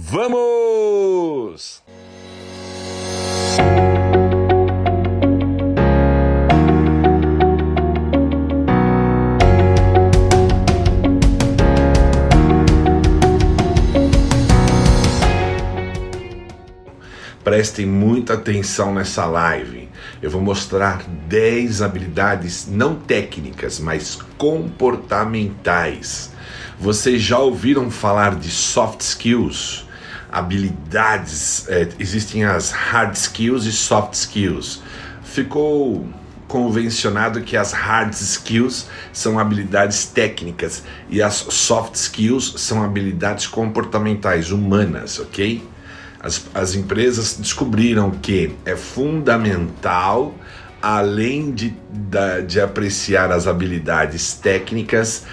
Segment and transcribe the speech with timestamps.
[0.00, 1.82] Vamos!
[17.42, 19.88] Prestem muita atenção nessa live.
[20.22, 26.30] Eu vou mostrar 10 habilidades não técnicas, mas comportamentais.
[26.78, 29.87] Vocês já ouviram falar de soft skills?
[30.30, 34.82] Habilidades, é, existem as hard skills e soft skills.
[35.22, 36.06] Ficou
[36.48, 44.50] convencionado que as hard skills são habilidades técnicas e as soft skills são habilidades comportamentais
[44.50, 45.62] humanas, ok?
[46.18, 50.34] As, as empresas descobriram que é fundamental,
[50.82, 55.24] além de, de, de apreciar as habilidades técnicas,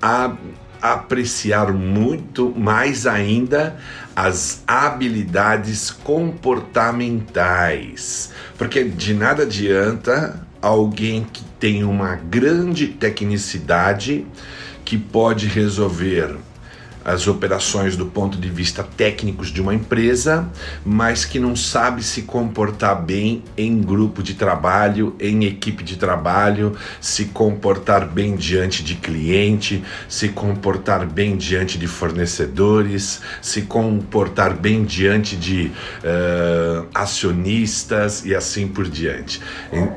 [0.00, 0.34] a,
[0.80, 3.76] apreciar muito mais ainda
[4.14, 8.30] as habilidades comportamentais.
[8.56, 14.26] Porque de nada adianta alguém que tem uma grande tecnicidade
[14.84, 16.36] que pode resolver
[17.04, 20.48] as operações do ponto de vista técnicos de uma empresa,
[20.84, 26.74] mas que não sabe se comportar bem em grupo de trabalho, em equipe de trabalho,
[27.00, 34.84] se comportar bem diante de cliente, se comportar bem diante de fornecedores, se comportar bem
[34.84, 35.72] diante de
[36.04, 39.40] uh, acionistas e assim por diante.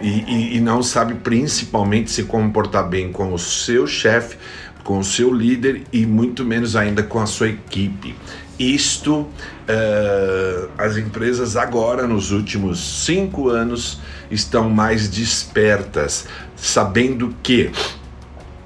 [0.02, 4.38] E, e, e não sabe principalmente se comportar bem com o seu chefe
[4.86, 8.16] com o seu líder e muito menos ainda com a sua equipe.
[8.58, 17.72] Isto, uh, as empresas agora, nos últimos cinco anos, estão mais despertas, sabendo que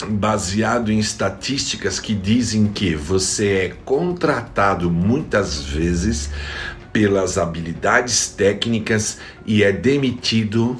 [0.09, 6.29] baseado em estatísticas que dizem que você é contratado muitas vezes
[6.91, 10.77] pelas habilidades técnicas e é demitido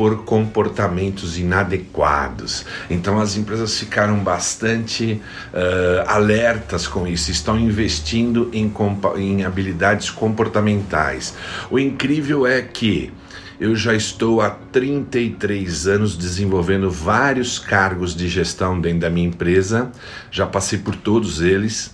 [0.00, 2.64] por comportamentos inadequados.
[2.88, 5.20] Então as empresas ficaram bastante
[5.52, 8.72] uh, alertas com isso, estão investindo em,
[9.18, 11.34] em habilidades comportamentais.
[11.70, 13.12] O incrível é que
[13.60, 19.92] eu já estou há 33 anos desenvolvendo vários cargos de gestão dentro da minha empresa,
[20.30, 21.92] já passei por todos eles.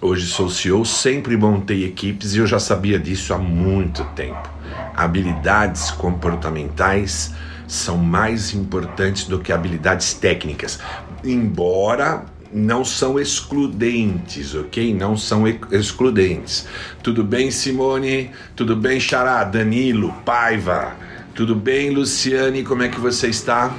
[0.00, 4.48] Hoje sou CEO, sempre montei equipes e eu já sabia disso há muito tempo.
[4.94, 7.34] Habilidades comportamentais
[7.68, 10.80] são mais importantes do que habilidades técnicas,
[11.22, 14.94] embora não são excludentes, ok?
[14.94, 16.66] Não são excludentes.
[17.02, 18.30] Tudo bem, Simone?
[18.56, 19.44] Tudo bem, Xará?
[19.44, 20.96] Danilo, Paiva?
[21.34, 22.64] Tudo bem, Luciane?
[22.64, 23.72] Como é que você está?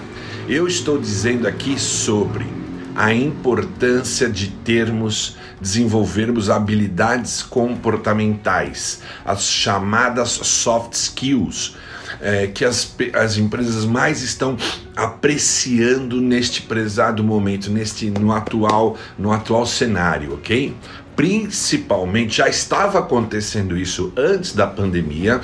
[0.47, 2.45] Eu estou dizendo aqui sobre
[2.95, 11.75] a importância de termos, desenvolvermos habilidades comportamentais, as chamadas soft skills
[12.21, 14.57] é, que as, as empresas mais estão
[14.95, 20.75] apreciando neste prezado momento, neste no atual no atual cenário, ok?
[21.15, 25.41] Principalmente já estava acontecendo isso antes da pandemia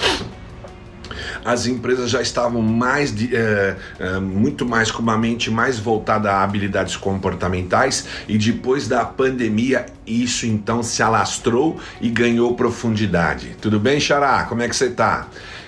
[1.43, 6.31] as empresas já estavam mais de, é, é, muito mais com uma mente mais voltada
[6.31, 13.55] a habilidades comportamentais e depois da pandemia isso então se alastrou e ganhou profundidade.
[13.61, 14.43] Tudo bem, Xará?
[14.45, 15.27] Como é que você está?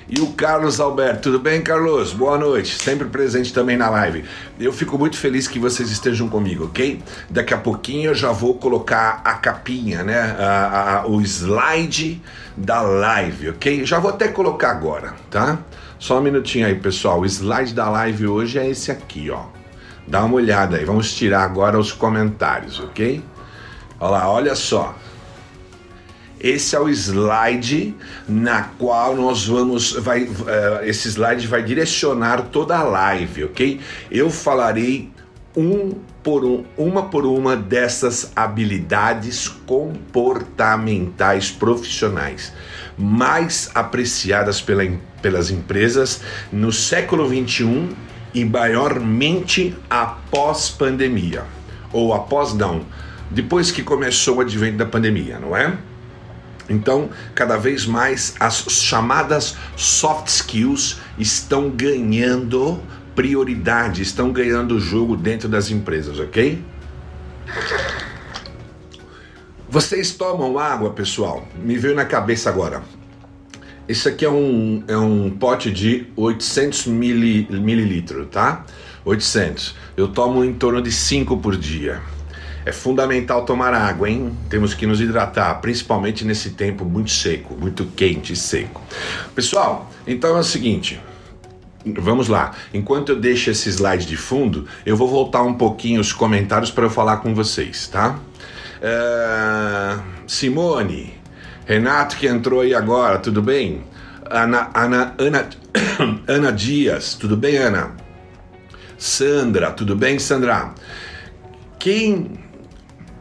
[0.09, 2.13] E o Carlos Alberto, tudo bem, Carlos?
[2.13, 4.23] Boa noite, sempre presente também na live.
[4.57, 7.03] Eu fico muito feliz que vocês estejam comigo, ok?
[7.29, 10.17] Daqui a pouquinho eu já vou colocar a capinha, né?
[10.39, 12.21] A, a, o slide
[12.55, 13.85] da live, ok?
[13.85, 15.59] Já vou até colocar agora, tá?
[15.99, 17.19] Só um minutinho aí, pessoal.
[17.19, 19.47] O slide da live hoje é esse aqui, ó.
[20.07, 20.85] Dá uma olhada aí.
[20.85, 23.21] Vamos tirar agora os comentários, ok?
[23.99, 24.95] Olha lá, olha só.
[26.39, 27.95] Esse é o slide
[28.27, 33.79] na qual nós vamos, vai, uh, esse slide vai direcionar toda a live, ok?
[34.11, 35.09] Eu falarei
[35.55, 42.53] um por um, uma por uma dessas habilidades comportamentais profissionais
[42.97, 44.83] mais apreciadas pela,
[45.21, 47.89] pelas empresas no século 21
[48.33, 51.43] e maiormente após pandemia
[51.91, 52.85] ou após não,
[53.31, 55.77] depois que começou o advento da pandemia, não é?
[56.69, 62.79] Então, cada vez mais as chamadas soft skills estão ganhando
[63.15, 66.63] prioridade, estão ganhando o jogo dentro das empresas, ok?
[69.69, 71.47] Vocês tomam água, pessoal?
[71.61, 72.83] Me veio na cabeça agora.
[73.87, 78.65] Esse aqui é um, é um pote de 800 mililitros, tá?
[79.05, 79.75] 800.
[79.95, 82.01] Eu tomo em torno de 5 por dia.
[82.67, 84.37] É fundamental tomar água, hein?
[84.49, 88.81] Temos que nos hidratar, principalmente nesse tempo muito seco, muito quente e seco.
[89.33, 90.99] Pessoal, então é o seguinte.
[91.85, 92.53] Vamos lá.
[92.73, 96.83] Enquanto eu deixo esse slide de fundo, eu vou voltar um pouquinho os comentários para
[96.83, 98.19] eu falar com vocês, tá?
[98.81, 101.13] Uh, Simone,
[101.65, 103.81] Renato que entrou aí agora, tudo bem?
[104.29, 105.49] Ana, Ana, Ana,
[106.27, 107.95] Ana Dias, tudo bem, Ana?
[108.97, 110.73] Sandra, tudo bem, Sandra?
[111.79, 112.45] Quem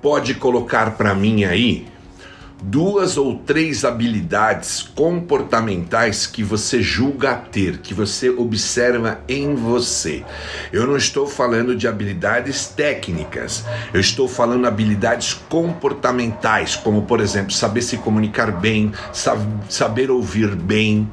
[0.07, 1.85] pode colocar para mim aí
[2.63, 10.25] duas ou três habilidades comportamentais que você julga ter, que você observa em você.
[10.73, 17.51] Eu não estou falando de habilidades técnicas, eu estou falando habilidades comportamentais, como por exemplo,
[17.51, 18.93] saber se comunicar bem,
[19.69, 21.11] saber ouvir bem,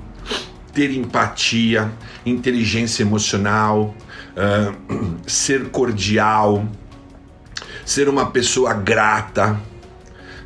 [0.72, 1.92] ter empatia,
[2.24, 3.95] inteligência emocional,
[4.38, 6.63] uh, ser cordial,
[7.85, 9.59] ser uma pessoa grata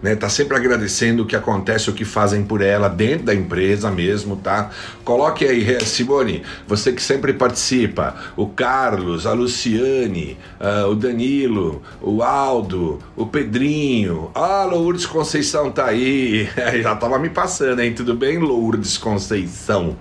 [0.02, 0.16] né?
[0.16, 4.36] Tá sempre agradecendo o que acontece, o que fazem por ela dentro da empresa mesmo,
[4.38, 4.70] tá?
[5.04, 12.22] Coloque aí, Simone, você que sempre participa, o Carlos, a Luciane, uh, o Danilo, o
[12.22, 16.48] Aldo, o Pedrinho, ah, Lourdes Conceição tá aí,
[16.82, 17.94] já tava me passando, hein?
[17.94, 19.96] Tudo bem, Lourdes Conceição?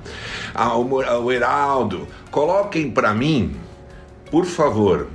[0.54, 3.56] Ah, o, o Heraldo, coloquem para mim,
[4.30, 5.08] por favor,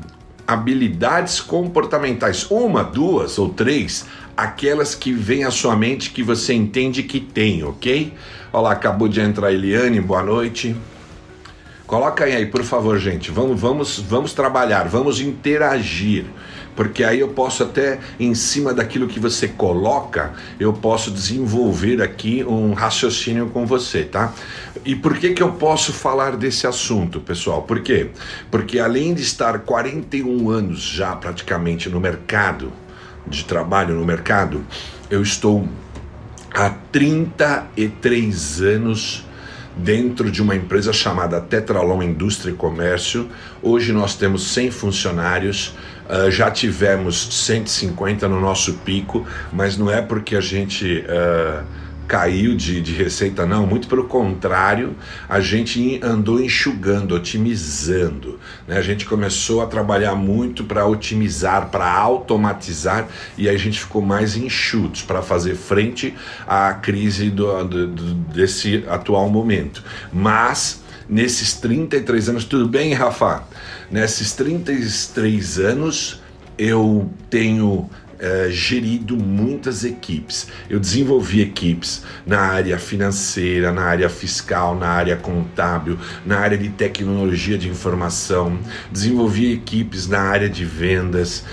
[0.47, 4.05] habilidades comportamentais, uma, duas ou três
[4.35, 8.13] aquelas que vêm à sua mente que você entende que tem, ok?
[8.51, 10.75] Olha lá, acabou de entrar a Eliane, boa noite.
[11.85, 13.29] Coloca aí, por favor, gente.
[13.31, 16.25] Vamos, vamos, vamos trabalhar, vamos interagir,
[16.75, 22.43] porque aí eu posso até em cima daquilo que você coloca, eu posso desenvolver aqui
[22.43, 24.33] um raciocínio com você, tá?
[24.85, 27.63] E por que que eu posso falar desse assunto, pessoal?
[27.63, 28.09] Por quê?
[28.49, 32.71] Porque além de estar 41 anos já praticamente no mercado,
[33.27, 34.63] de trabalho no mercado,
[35.09, 35.67] eu estou
[36.53, 39.25] há 33 anos
[39.75, 43.29] dentro de uma empresa chamada Tetralon Indústria e Comércio.
[43.61, 45.75] Hoje nós temos 100 funcionários,
[46.11, 51.05] uh, já tivemos 150 no nosso pico, mas não é porque a gente.
[51.07, 51.81] Uh,
[52.11, 54.97] caiu de, de receita, não, muito pelo contrário,
[55.29, 58.37] a gente andou enxugando, otimizando.
[58.67, 58.77] Né?
[58.77, 64.35] A gente começou a trabalhar muito para otimizar, para automatizar e a gente ficou mais
[64.35, 66.13] enxutos para fazer frente
[66.45, 69.81] à crise do, do, do, desse atual momento.
[70.11, 73.43] Mas nesses 33 anos, tudo bem, Rafa?
[73.91, 76.21] Nesses 33 anos
[76.57, 77.89] eu tenho
[78.21, 80.47] uh, gerido muitas equipes.
[80.69, 86.69] Eu desenvolvi equipes na área financeira, na área fiscal, na área contábil, na área de
[86.69, 88.57] tecnologia de informação,
[88.89, 91.43] desenvolvi equipes na área de vendas,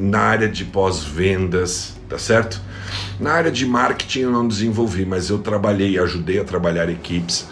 [0.00, 2.62] na área de pós-vendas, tá certo?
[3.20, 7.46] Na área de marketing eu não desenvolvi, mas eu trabalhei, ajudei a trabalhar equipes.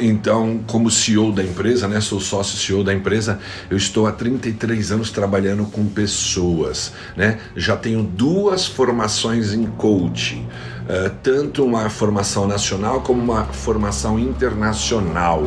[0.00, 3.38] Então, como CEO da empresa, né, sou sócio CEO da empresa,
[3.70, 7.38] eu estou há 33 anos trabalhando com pessoas, né?
[7.54, 10.46] Já tenho duas formações em coaching,
[10.86, 15.42] uh, tanto uma formação nacional como uma formação internacional.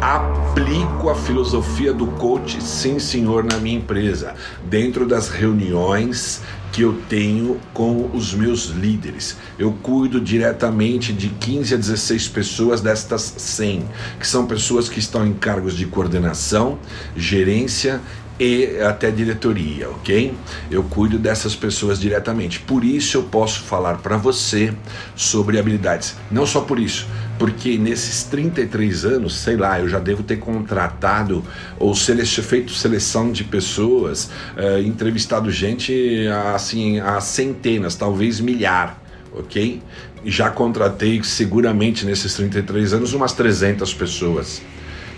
[0.00, 4.34] Aplico a filosofia do coach, sim, senhor, na minha empresa,
[4.64, 6.42] dentro das reuniões
[6.72, 9.36] que eu tenho com os meus líderes.
[9.58, 13.82] Eu cuido diretamente de 15 a 16 pessoas destas 100,
[14.20, 16.78] que são pessoas que estão em cargos de coordenação,
[17.16, 18.02] gerência
[18.38, 20.34] e até diretoria, ok?
[20.70, 22.60] Eu cuido dessas pessoas diretamente.
[22.60, 24.72] Por isso eu posso falar para você
[25.14, 26.16] sobre habilidades.
[26.30, 27.06] Não só por isso,
[27.38, 31.42] porque nesses 33 anos, sei lá, eu já devo ter contratado
[31.78, 39.00] ou sele feito seleção de pessoas, uh, entrevistado gente assim a centenas, talvez milhar,
[39.32, 39.82] ok?
[40.24, 44.60] Já contratei seguramente nesses 33 anos umas 300 pessoas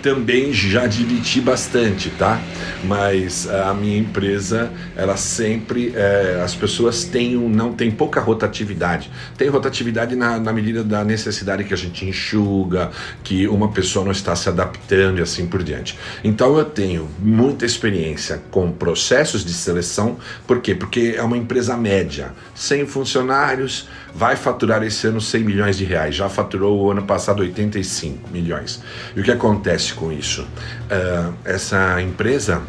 [0.03, 2.41] também já dividi bastante, tá?
[2.85, 9.11] Mas a minha empresa, ela sempre, é, as pessoas têm, não tem pouca rotatividade.
[9.37, 12.91] Tem rotatividade na, na medida da necessidade que a gente enxuga,
[13.25, 15.99] que uma pessoa não está se adaptando e assim por diante.
[16.23, 20.75] Então eu tenho muita experiência com processos de seleção, por quê?
[20.75, 26.15] Porque é uma empresa média, 100 funcionários, vai faturar esse ano 100 milhões de reais,
[26.15, 28.83] já faturou o ano passado 85 milhões.
[29.15, 30.43] E o que acontece com isso?
[30.43, 32.63] Uh, essa empresa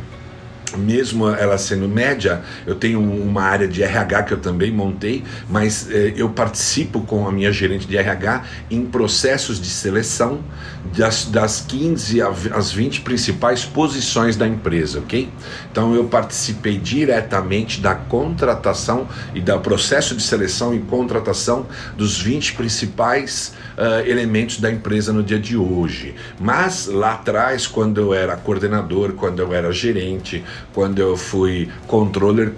[0.77, 5.89] mesmo ela sendo média, eu tenho uma área de RH que eu também montei, mas
[5.89, 10.39] eh, eu participo com a minha gerente de RH em processos de seleção
[10.97, 15.29] das, das 15 às 20 principais posições da empresa, ok?
[15.71, 22.53] Então eu participei diretamente da contratação e do processo de seleção e contratação dos 20
[22.53, 26.15] principais uh, elementos da empresa no dia de hoje.
[26.39, 32.53] Mas lá atrás, quando eu era coordenador, quando eu era gerente, quando eu fui controller,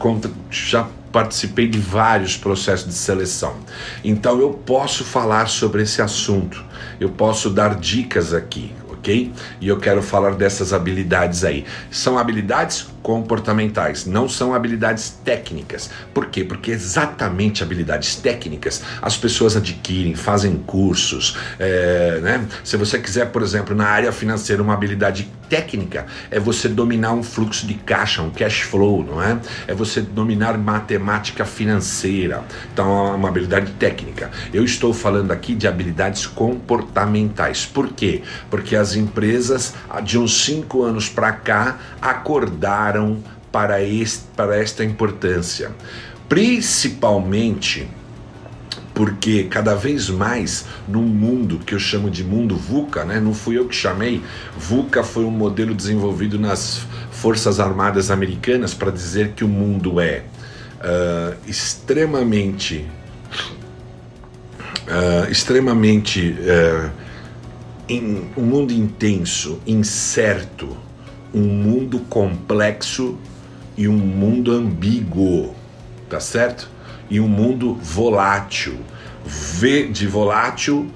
[0.49, 3.55] já participei de vários processos de seleção.
[4.03, 6.63] Então eu posso falar sobre esse assunto,
[6.99, 9.31] eu posso dar dicas aqui, ok?
[9.59, 11.65] E eu quero falar dessas habilidades aí.
[11.89, 15.89] São habilidades comportamentais, não são habilidades técnicas.
[16.13, 16.43] Por quê?
[16.43, 21.37] Porque exatamente habilidades técnicas as pessoas adquirem, fazem cursos.
[21.59, 22.45] É, né?
[22.63, 27.21] Se você quiser, por exemplo, na área financeira, uma habilidade técnica é você dominar um
[27.21, 29.37] fluxo de caixa, um cash flow, não é?
[29.67, 32.43] É você dominar matemática financeira.
[32.73, 34.31] Então, é uma habilidade técnica.
[34.53, 37.65] Eu estou falando aqui de habilidades comportamentais.
[37.65, 38.21] Por quê?
[38.49, 42.90] Porque as empresas, de uns cinco anos para cá, acordaram
[43.51, 45.71] para, este, para esta importância.
[46.27, 47.87] Principalmente
[48.93, 53.19] porque cada vez mais num mundo que eu chamo de mundo VUCA, né?
[53.19, 54.21] não fui eu que chamei,
[54.57, 60.23] VUCA foi um modelo desenvolvido nas Forças Armadas Americanas para dizer que o mundo é
[60.81, 62.85] uh, extremamente
[64.87, 66.91] uh, extremamente uh,
[68.37, 70.77] um mundo intenso, incerto,
[71.33, 73.17] um mundo complexo
[73.77, 75.55] e um mundo ambíguo,
[76.09, 76.69] tá certo?
[77.09, 78.77] E um mundo volátil.
[79.25, 80.89] V de volátil,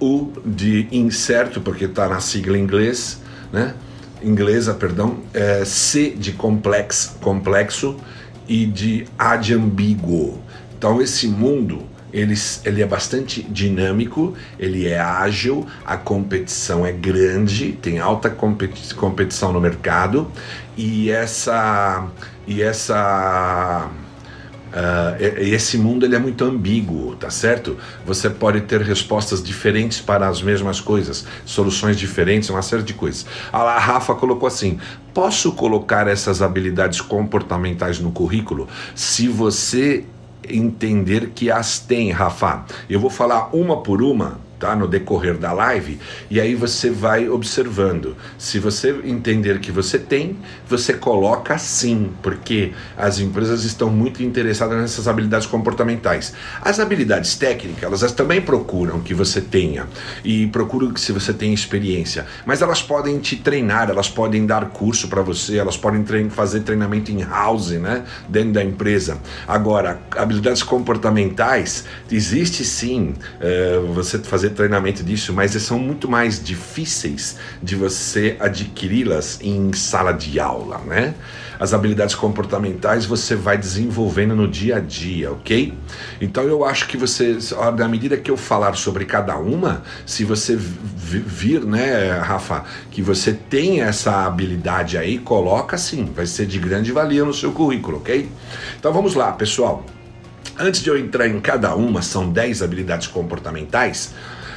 [0.00, 3.20] U de incerto, porque está na sigla inglês,
[3.52, 3.74] né?
[4.22, 7.96] Inglesa, perdão, é C de complexo, complexo
[8.48, 10.40] e de A de ambíguo.
[10.76, 11.82] Então esse mundo
[12.16, 18.94] ele, ele é bastante dinâmico, ele é ágil, a competição é grande, tem alta competi
[18.94, 20.30] competição no mercado
[20.76, 22.06] e essa
[22.46, 23.90] e essa
[24.66, 27.78] Uh, esse mundo ele é muito ambíguo, tá certo?
[28.04, 33.24] Você pode ter respostas diferentes para as mesmas coisas, soluções diferentes, uma série de coisas.
[33.50, 34.78] A Rafa colocou assim:
[35.14, 38.68] posso colocar essas habilidades comportamentais no currículo?
[38.94, 40.04] Se você
[40.50, 42.64] entender que as tem, Rafa.
[42.88, 44.74] Eu vou falar uma por uma tá?
[44.74, 45.98] No decorrer da live,
[46.30, 48.16] e aí você vai observando.
[48.38, 50.36] Se você entender que você tem,
[50.68, 56.34] você coloca sim, porque as empresas estão muito interessadas nessas habilidades comportamentais.
[56.62, 59.86] As habilidades técnicas, elas também procuram que você tenha
[60.24, 64.66] e procuram que se você tem experiência, mas elas podem te treinar, elas podem dar
[64.70, 69.18] curso para você, elas podem trein fazer treinamento em house, né, dentro da empresa.
[69.46, 76.42] Agora, habilidades comportamentais, existe sim, uh, você fazer fazer treinamento disso, mas são muito mais
[76.42, 81.14] difíceis de você adquiri-las em sala de aula, né?
[81.58, 85.72] As habilidades comportamentais você vai desenvolvendo no dia a dia, ok?
[86.20, 87.38] Então eu acho que você,
[87.78, 93.32] na medida que eu falar sobre cada uma, se você vir, né, Rafa, que você
[93.32, 98.28] tem essa habilidade aí, coloca sim, vai ser de grande valia no seu currículo, ok?
[98.78, 99.84] Então vamos lá, pessoal.
[100.58, 104.14] Antes de eu entrar em cada uma, são 10 habilidades comportamentais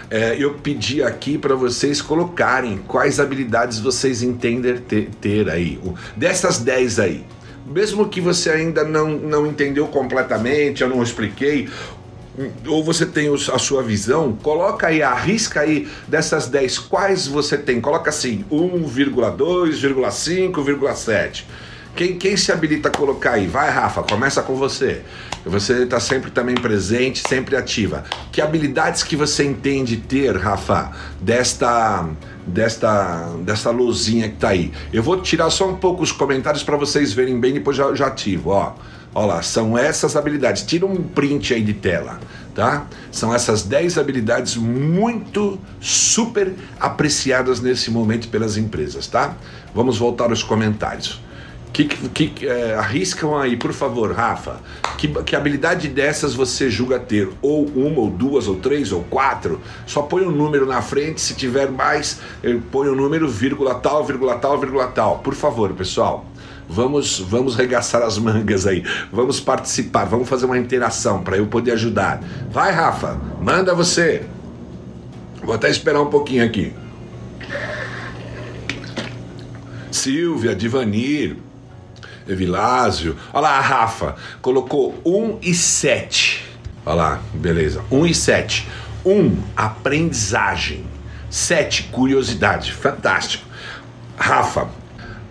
[0.09, 5.79] é, eu pedi aqui para vocês colocarem quais habilidades vocês entendem ter, ter aí.
[6.15, 7.23] Dessas 10 aí.
[7.65, 11.69] Mesmo que você ainda não, não entendeu completamente, eu não expliquei,
[12.65, 17.79] ou você tem a sua visão, coloca aí, arrisca aí dessas 10, quais você tem?
[17.79, 19.37] Coloca assim, 1,2,
[19.83, 20.63] 1,5,
[21.99, 23.45] Quem, quem se habilita a colocar aí?
[23.45, 25.01] Vai, Rafa, começa com você.
[25.45, 28.05] Você está sempre também presente, sempre ativa.
[28.31, 32.07] Que habilidades que você entende ter, Rafa, desta
[32.47, 34.71] desta desta luzinha que está aí?
[34.93, 38.07] Eu vou tirar só um pouco os comentários para vocês verem bem, depois já, já
[38.07, 38.75] ativo, ó.
[39.13, 40.63] Olha lá, são essas habilidades.
[40.63, 42.17] Tira um print aí de tela,
[42.55, 42.87] tá?
[43.11, 49.35] São essas 10 habilidades muito super apreciadas nesse momento pelas empresas, tá?
[49.75, 51.27] Vamos voltar aos comentários.
[51.71, 54.59] Que, que é, arriscam aí, por favor, Rafa.
[54.97, 57.29] Que, que habilidade dessas você julga ter?
[57.41, 59.61] Ou uma, ou duas, ou três, ou quatro?
[59.85, 61.21] Só põe um número na frente.
[61.21, 62.19] Se tiver mais,
[62.71, 65.19] põe o um número, vírgula tal, vírgula tal, vírgula tal.
[65.19, 66.25] Por favor, pessoal.
[66.67, 68.83] Vamos, vamos regaçar as mangas aí.
[69.11, 70.05] Vamos participar.
[70.05, 72.21] Vamos fazer uma interação para eu poder ajudar.
[72.51, 73.19] Vai, Rafa.
[73.41, 74.25] Manda você.
[75.43, 76.73] Vou até esperar um pouquinho aqui.
[79.91, 81.37] Silvia, Divanir,
[82.29, 83.15] Evilásio.
[83.33, 86.45] Olha lá, a Rafa colocou 1 e 7.
[86.85, 87.81] Olha lá, beleza.
[87.91, 88.67] 1 e 7.
[89.05, 90.85] 1, aprendizagem.
[91.29, 92.71] 7, curiosidade.
[92.73, 93.45] Fantástico.
[94.17, 94.67] Rafa,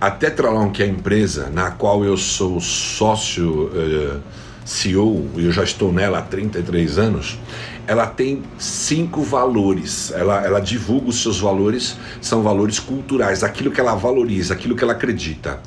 [0.00, 4.20] a Tetralon, que é a empresa na qual eu sou sócio uh,
[4.64, 7.38] CEO, e eu já estou nela há 33 anos,
[7.86, 10.12] ela tem cinco valores.
[10.12, 14.84] Ela, ela divulga os seus valores, são valores culturais, aquilo que ela valoriza, aquilo que
[14.84, 15.60] ela acredita.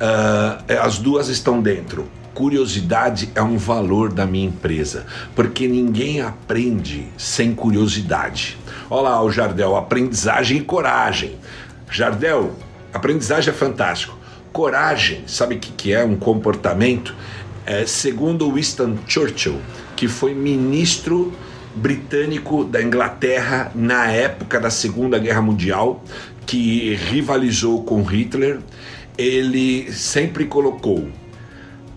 [0.00, 2.08] Uh, as duas estão dentro.
[2.32, 8.56] Curiosidade é um valor da minha empresa, porque ninguém aprende sem curiosidade.
[8.88, 11.36] Olha lá o Jardel, aprendizagem e coragem.
[11.90, 12.54] Jardel,
[12.94, 14.16] aprendizagem é fantástico.
[14.52, 17.14] Coragem, sabe o que, que é um comportamento?
[17.66, 19.60] É, segundo Winston Churchill,
[19.96, 21.32] que foi ministro
[21.74, 26.02] britânico da Inglaterra na época da Segunda Guerra Mundial,
[26.46, 28.60] que rivalizou com Hitler,
[29.18, 31.08] ele sempre colocou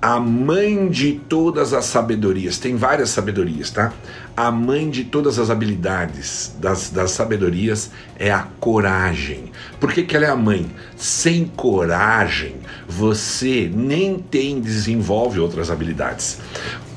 [0.01, 3.93] a mãe de todas as sabedorias, tem várias sabedorias, tá?
[4.35, 9.51] A mãe de todas as habilidades, das, das sabedorias, é a coragem.
[9.79, 10.71] Por que, que ela é a mãe?
[10.97, 12.55] Sem coragem,
[12.89, 16.39] você nem tem, desenvolve outras habilidades.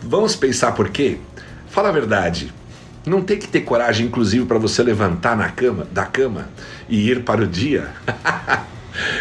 [0.02, 1.19] Vamos pensar por quê?
[1.69, 2.54] Fala a verdade,
[3.04, 6.49] não tem que ter coragem, inclusive, para você levantar na cama, da cama
[6.88, 7.90] e ir para o dia?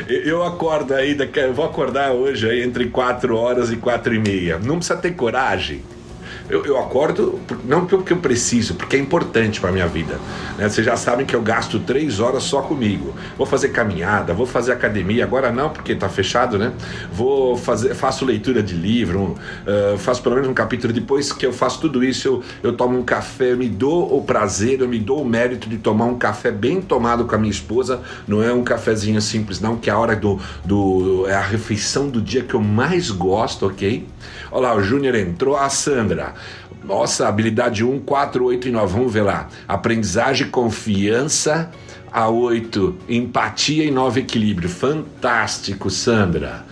[0.07, 4.59] Eu acordo aí, eu vou acordar hoje aí entre 4 horas e 4 e meia.
[4.59, 5.81] Não precisa ter coragem.
[6.49, 10.19] Eu, eu acordo, não porque eu preciso, porque é importante para minha vida.
[10.57, 10.67] Né?
[10.67, 13.15] Vocês já sabem que eu gasto três horas só comigo.
[13.37, 16.73] Vou fazer caminhada, vou fazer academia, agora não, porque está fechado, né?
[17.11, 19.35] Vou fazer, faço leitura de livro,
[19.65, 20.91] uh, faço pelo menos um capítulo.
[20.91, 24.21] Depois que eu faço tudo isso, eu, eu tomo um café, eu me dou o
[24.23, 27.51] prazer, eu me dou o mérito de tomar um café bem tomado com a minha
[27.51, 28.01] esposa.
[28.27, 31.25] Não é um cafezinho simples, não, que é a hora do, do.
[31.27, 34.05] é a refeição do dia que eu mais gosto, ok?
[34.51, 36.32] Olha lá, o Júnior entrou, a Sandra.
[36.83, 38.93] Nossa, habilidade 1, 4, 8 e 9.
[38.93, 39.47] Vamos ver lá.
[39.67, 41.71] Aprendizagem, confiança.
[42.11, 44.69] A 8, empatia e 9, equilíbrio.
[44.69, 46.63] Fantástico, Sandra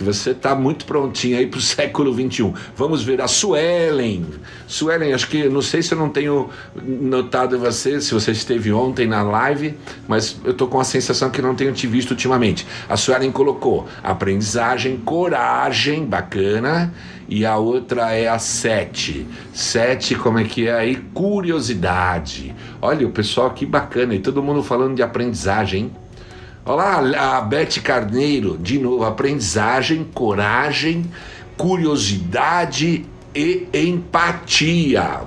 [0.00, 2.54] que você está muito prontinho aí para o século XXI.
[2.74, 4.24] Vamos ver a Suelen.
[4.66, 9.06] Suelen, acho que não sei se eu não tenho notado você, se você esteve ontem
[9.06, 9.74] na live,
[10.08, 12.66] mas eu estou com a sensação que não tenho te visto ultimamente.
[12.88, 16.94] A Suelen colocou aprendizagem, coragem, bacana,
[17.30, 19.24] e a outra é a sete.
[19.54, 20.96] Sete, como é que é aí?
[21.14, 22.52] Curiosidade.
[22.82, 25.92] Olha, o pessoal que bacana, e todo mundo falando de aprendizagem?
[26.64, 31.06] Olá, a Beth Carneiro, de novo, aprendizagem, coragem,
[31.56, 35.20] curiosidade e empatia.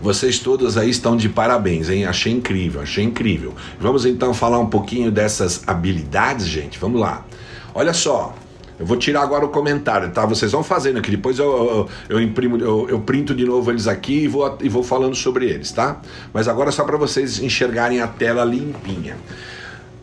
[0.00, 2.04] Vocês todos aí estão de parabéns, hein?
[2.04, 3.54] Achei incrível, achei incrível.
[3.80, 6.78] Vamos então falar um pouquinho dessas habilidades, gente.
[6.78, 7.24] Vamos lá.
[7.74, 8.34] Olha só,
[8.78, 10.26] eu vou tirar agora o comentário, tá?
[10.26, 13.86] Vocês vão fazendo aqui, depois eu, eu, eu imprimo, eu, eu, printo de novo eles
[13.86, 16.00] aqui e vou, e vou falando sobre eles, tá?
[16.32, 19.16] Mas agora só para vocês enxergarem a tela limpinha.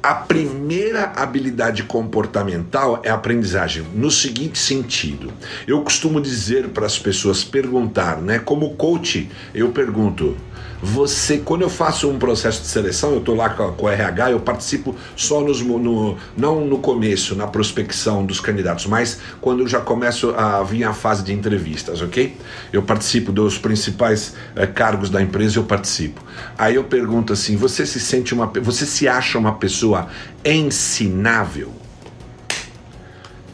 [0.02, 5.32] A primeira habilidade comportamental é a aprendizagem, no seguinte sentido.
[5.66, 8.38] Eu costumo dizer para as pessoas perguntar, né?
[8.38, 10.36] Como coach, eu pergunto:
[10.86, 14.42] você, quando eu faço um processo de seleção, eu estou lá com, o RH, eu
[14.42, 19.80] participo só nos, no, não no começo, na prospecção dos candidatos, mas quando eu já
[19.80, 22.36] começo a vir a fase de entrevistas, ok?
[22.74, 26.22] Eu participo dos principais eh, cargos da empresa, eu participo.
[26.58, 30.10] Aí eu pergunto assim: você se sente uma, você se acha uma pessoa
[30.44, 31.72] ensinável?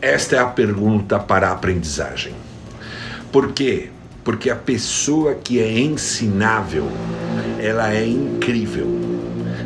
[0.01, 2.33] Esta é a pergunta para a aprendizagem.
[3.31, 3.91] Por quê?
[4.23, 6.87] Porque a pessoa que é ensinável,
[7.59, 8.87] ela é incrível.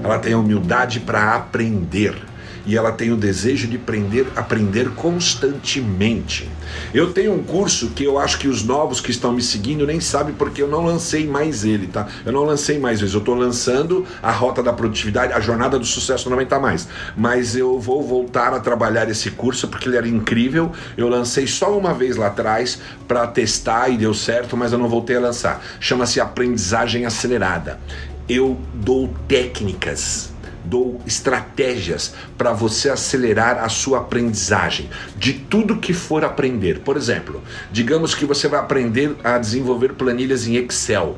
[0.04, 2.16] Ela tem a humildade para aprender
[2.66, 6.50] e ela tem o desejo de aprender, aprender constantemente.
[6.94, 10.00] Eu tenho um curso que eu acho que os novos que estão me seguindo nem
[10.00, 12.08] sabem porque eu não lancei mais ele, tá?
[12.26, 15.86] Eu não lancei mais vezes, eu estou lançando a Rota da Produtividade, a Jornada do
[15.86, 16.88] Sucesso não está mais.
[17.16, 20.72] Mas eu vou voltar a trabalhar esse curso porque ele era incrível.
[20.98, 24.88] Eu lancei só uma vez lá atrás para testar e deu certo, mas eu não
[24.88, 25.64] voltei a lançar.
[25.80, 27.80] Chama-se Aprendizagem Acelerada.
[28.28, 30.33] Eu dou técnicas
[30.64, 36.80] dou estratégias para você acelerar a sua aprendizagem de tudo que for aprender.
[36.80, 41.18] Por exemplo, digamos que você vai aprender a desenvolver planilhas em Excel.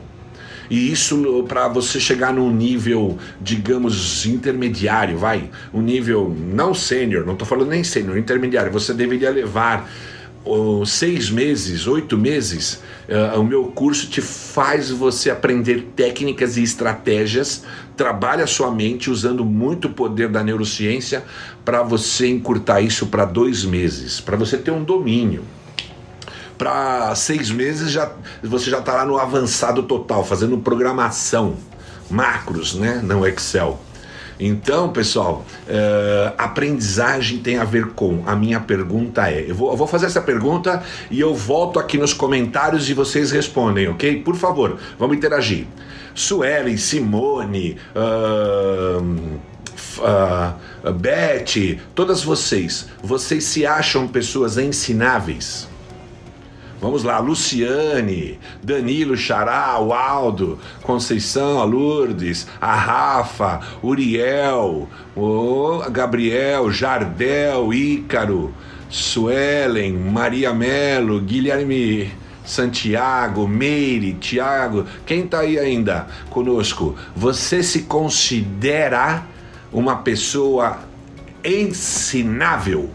[0.69, 7.34] E isso para você chegar num nível, digamos, intermediário, vai, um nível não sênior, não
[7.34, 9.88] estou falando nem sênior, intermediário, você deveria levar
[10.45, 16.63] ou seis meses, oito meses, uh, o meu curso te faz você aprender técnicas e
[16.63, 17.63] estratégias,
[17.97, 21.23] trabalha sua mente usando muito o poder da neurociência
[21.65, 25.43] para você encurtar isso para dois meses, para você ter um domínio.
[26.58, 31.58] Para seis meses já você já está lá no avançado total, fazendo programação,
[32.10, 33.81] macros, né, no Excel.
[34.39, 38.24] Então, pessoal, uh, aprendizagem tem a ver com.
[38.26, 41.98] A minha pergunta é: eu vou, eu vou, fazer essa pergunta e eu volto aqui
[41.98, 44.21] nos comentários e vocês respondem, ok?
[44.21, 45.65] Por favor, vamos interagir.
[46.13, 49.02] Suelen, Simone, uh,
[50.00, 55.67] uh, Beth, todas vocês, vocês se acham pessoas ensináveis?
[56.82, 66.70] Vamos lá, Luciane, Danilo, Xará, o Aldo, Conceição, a Lourdes, a Rafa, Uriel, o Gabriel,
[66.72, 68.54] Jardel, Ícaro,
[68.90, 72.12] Suelen, Maria Melo, Guilherme
[72.46, 76.96] Santiago, Meire, Tiago, quem está aí ainda conosco?
[77.16, 79.24] Você se considera
[79.74, 80.80] uma pessoa
[81.44, 82.90] ensinável?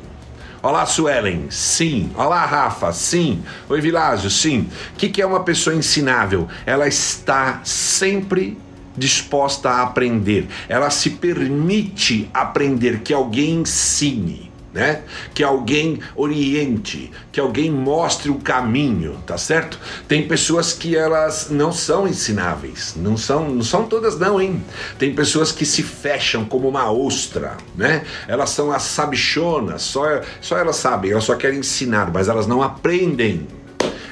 [0.62, 1.46] Olá, Suelen.
[1.48, 2.10] Sim.
[2.14, 2.92] Olá, Rafa.
[2.92, 3.42] Sim.
[3.66, 4.28] Oi, Vilásio.
[4.28, 4.68] Sim.
[4.92, 6.48] O que, que é uma pessoa ensinável?
[6.66, 8.58] Ela está sempre
[8.94, 10.46] disposta a aprender.
[10.68, 15.02] Ela se permite aprender, que alguém ensine né?
[15.34, 19.78] Que alguém oriente, que alguém mostre o caminho, tá certo?
[20.06, 24.62] Tem pessoas que elas não são ensináveis, não são, não são todas não, hein?
[24.98, 28.04] Tem pessoas que se fecham como uma ostra, né?
[28.28, 32.62] Elas são as sabichonas, só só elas sabem, elas só querem ensinar, mas elas não
[32.62, 33.46] aprendem.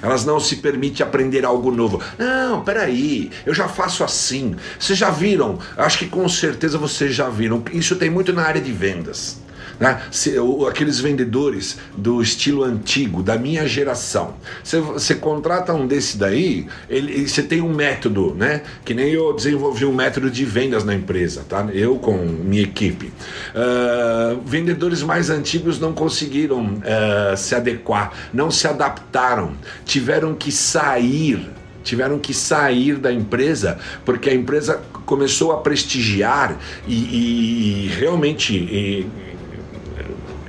[0.00, 2.00] Elas não se permitem aprender algo novo.
[2.16, 4.54] Não, peraí, eu já faço assim.
[4.78, 5.58] Vocês já viram?
[5.76, 7.62] Acho que com certeza vocês já viram.
[7.72, 9.38] Isso tem muito na área de vendas.
[9.78, 10.00] Né?
[10.10, 14.34] Se, o, aqueles vendedores do estilo antigo, da minha geração.
[14.64, 18.62] Você contrata um desse daí, ele, você tem um método, né?
[18.84, 21.68] Que nem eu desenvolvi um método de vendas na empresa, tá?
[21.72, 23.06] Eu com minha equipe.
[23.06, 29.52] Uh, vendedores mais antigos não conseguiram uh, se adequar, não se adaptaram,
[29.84, 31.50] tiveram que sair
[31.84, 38.54] tiveram que sair da empresa porque a empresa começou a prestigiar e, e, e realmente
[38.54, 39.06] e,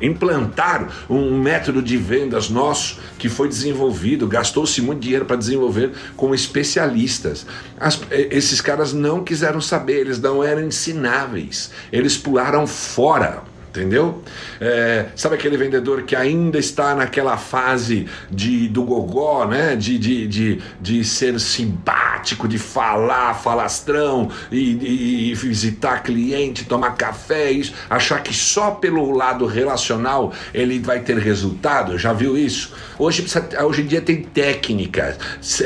[0.02, 6.34] implantar um método de vendas nosso que foi desenvolvido, gastou-se muito dinheiro para desenvolver com
[6.34, 7.46] especialistas.
[7.80, 13.44] As, esses caras não quiseram saber, eles não eram ensináveis, eles pularam fora.
[13.70, 14.24] Entendeu?
[14.60, 19.76] É, sabe aquele vendedor que ainda está naquela fase de, do gogó, né?
[19.76, 22.09] De, de, de, de ser simpático,
[22.48, 29.46] de falar, falastrão e, e visitar cliente, tomar café, isso, achar que só pelo lado
[29.46, 31.98] relacional ele vai ter resultado?
[31.98, 32.74] Já viu isso?
[32.98, 33.26] Hoje,
[33.64, 35.18] hoje em dia tem técnicas,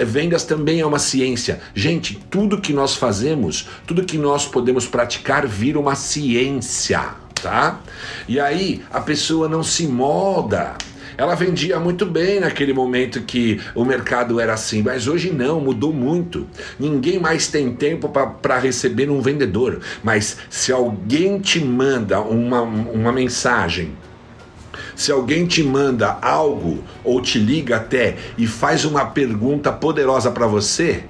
[0.06, 1.62] vendas também é uma ciência.
[1.74, 7.80] Gente, tudo que nós fazemos, tudo que nós podemos praticar vira uma ciência tá?
[8.28, 10.76] E aí a pessoa não se molda.
[11.18, 15.94] Ela vendia muito bem naquele momento que o mercado era assim, mas hoje não, mudou
[15.94, 16.48] muito.
[16.80, 19.80] Ninguém mais tem tempo para receber um vendedor.
[20.04, 23.92] Mas se alguém te manda uma, uma mensagem
[24.96, 30.46] se alguém te manda algo ou te liga até e faz uma pergunta poderosa para
[30.46, 31.04] você,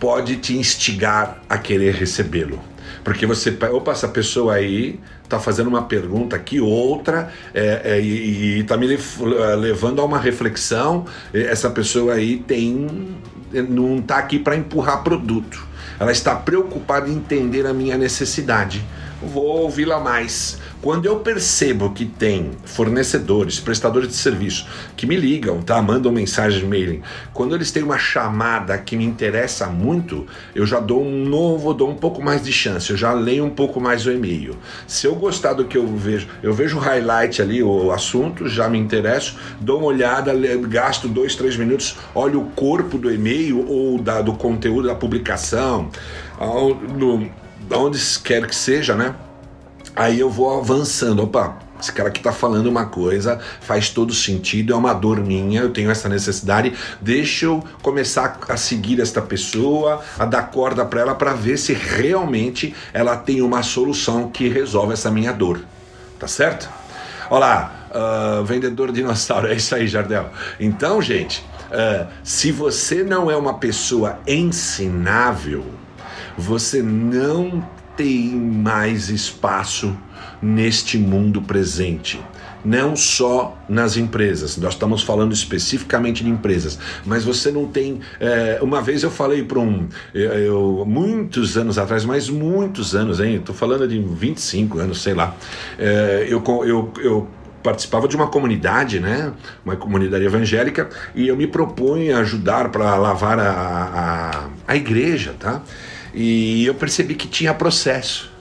[0.00, 2.60] pode te instigar a querer recebê-lo.
[3.04, 8.60] Porque você, opa, essa pessoa aí está fazendo uma pergunta aqui, outra, é, é, e
[8.60, 11.04] está me levando a uma reflexão.
[11.34, 13.16] Essa pessoa aí tem.
[13.68, 15.66] não está aqui para empurrar produto.
[15.98, 18.84] Ela está preocupada em entender a minha necessidade.
[19.26, 20.58] Vou ouvi-la mais.
[20.80, 25.82] Quando eu percebo que tem fornecedores, prestadores de serviço que me ligam, tá?
[25.82, 27.02] Mandam mensagem de mailing.
[27.32, 31.90] Quando eles têm uma chamada que me interessa muito, eu já dou um novo, dou
[31.90, 34.56] um pouco mais de chance, eu já leio um pouco mais o e-mail.
[34.86, 38.68] Se eu gostar do que eu vejo, eu vejo o highlight ali, o assunto, já
[38.68, 40.32] me interesso, dou uma olhada,
[40.68, 45.90] gasto dois, três minutos, olho o corpo do e-mail ou da, do conteúdo da publicação,
[46.38, 47.32] onde,
[47.70, 49.14] onde quer que seja, né?
[49.94, 54.72] Aí eu vou avançando, opa, esse cara aqui tá falando uma coisa, faz todo sentido,
[54.72, 60.02] é uma dor minha, eu tenho essa necessidade, deixa eu começar a seguir esta pessoa,
[60.18, 64.94] a dar corda para ela para ver se realmente ela tem uma solução que resolve
[64.94, 65.60] essa minha dor.
[66.18, 66.68] Tá certo?
[67.28, 70.30] Olá, uh, vendedor dinossauro, é isso aí, Jardel.
[70.58, 75.66] Então, gente, uh, se você não é uma pessoa ensinável,
[76.36, 79.96] você não tem mais espaço
[80.40, 82.20] neste mundo presente.
[82.64, 88.00] não só nas empresas, nós estamos falando especificamente de empresas, mas você não tem.
[88.18, 89.86] É, uma vez eu falei para um.
[90.12, 93.36] Eu, eu, muitos anos atrás, mas muitos anos, hein?
[93.36, 95.36] Estou falando de 25 anos, sei lá.
[95.78, 97.28] É, eu, eu, eu
[97.62, 99.32] participava de uma comunidade, né?
[99.64, 105.62] Uma comunidade evangélica, e eu me propunha ajudar para lavar a, a, a igreja, tá?
[106.16, 108.32] E eu percebi que tinha processo.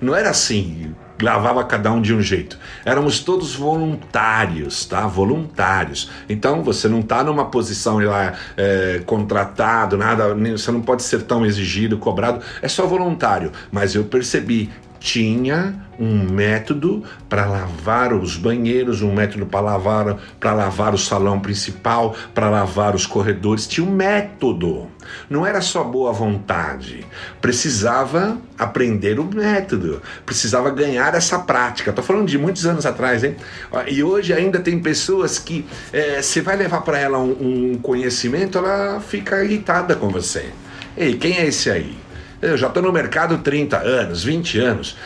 [0.00, 2.58] Não era assim, gravava cada um de um jeito.
[2.84, 5.06] Éramos todos voluntários, tá?
[5.06, 6.10] Voluntários.
[6.28, 11.46] Então você não está numa posição lá é, contratado, nada, você não pode ser tão
[11.46, 12.42] exigido, cobrado.
[12.60, 13.52] É só voluntário.
[13.70, 14.68] Mas eu percebi
[15.00, 21.40] tinha um método para lavar os banheiros, um método para lavar para lavar o salão
[21.40, 24.88] principal, para lavar os corredores, tinha um método.
[25.28, 27.04] Não era só boa vontade.
[27.40, 31.90] Precisava aprender o método, precisava ganhar essa prática.
[31.90, 33.36] Estou falando de muitos anos atrás, hein?
[33.88, 38.58] E hoje ainda tem pessoas que é, você vai levar para ela um, um conhecimento,
[38.58, 40.50] ela fica irritada com você.
[40.96, 41.96] Ei, quem é esse aí?
[42.42, 44.96] Eu já estou no mercado 30 anos, 20 anos.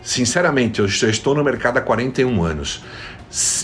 [0.00, 2.84] Sinceramente, eu estou no mercado há 41 anos.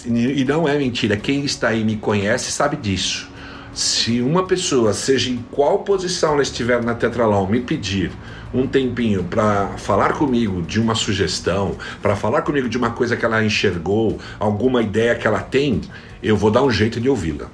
[0.04, 3.30] E não é mentira, quem está aí me conhece sabe disso.
[3.72, 8.10] Se uma pessoa, seja em qual posição ela estiver na Tetralão, me pedir
[8.52, 13.24] um tempinho para falar comigo de uma sugestão, para falar comigo de uma coisa que
[13.24, 15.82] ela enxergou, alguma ideia que ela tem,
[16.20, 17.46] eu vou dar um jeito de ouvi-la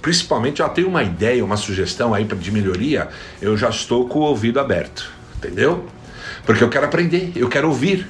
[0.00, 3.08] principalmente ela tem uma ideia, uma sugestão aí de melhoria,
[3.42, 5.17] eu já estou com o ouvido aberto.
[5.38, 5.86] Entendeu?
[6.44, 8.06] Porque eu quero aprender, eu quero ouvir.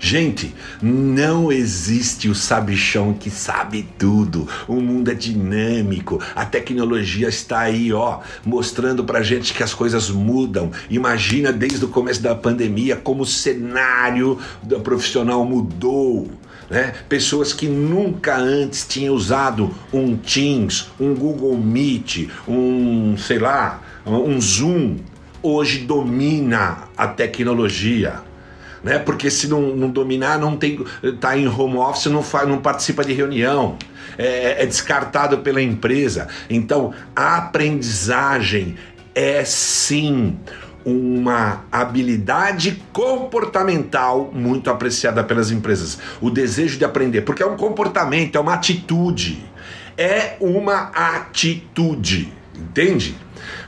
[0.00, 0.52] Gente,
[0.82, 4.48] não existe o sabichão que sabe tudo.
[4.66, 6.20] O mundo é dinâmico.
[6.34, 10.72] A tecnologia está aí, ó, mostrando pra gente que as coisas mudam.
[10.90, 16.28] Imagina desde o começo da pandemia como o cenário do profissional mudou.
[16.68, 16.94] Né?
[17.08, 24.40] Pessoas que nunca antes tinham usado um Teams, um Google Meet, um, sei lá, um
[24.40, 24.96] Zoom,
[25.42, 28.20] hoje domina a tecnologia.
[28.82, 28.98] Né?
[28.98, 30.84] Porque se não, não dominar, não tem,
[31.20, 33.76] tá em home office, não, faz, não participa de reunião,
[34.18, 36.28] é, é descartado pela empresa.
[36.50, 38.76] Então, a aprendizagem
[39.14, 40.36] é sim
[40.84, 45.98] uma habilidade comportamental muito apreciada pelas empresas.
[46.20, 49.44] O desejo de aprender, porque é um comportamento, é uma atitude.
[49.96, 53.14] É uma atitude, entende?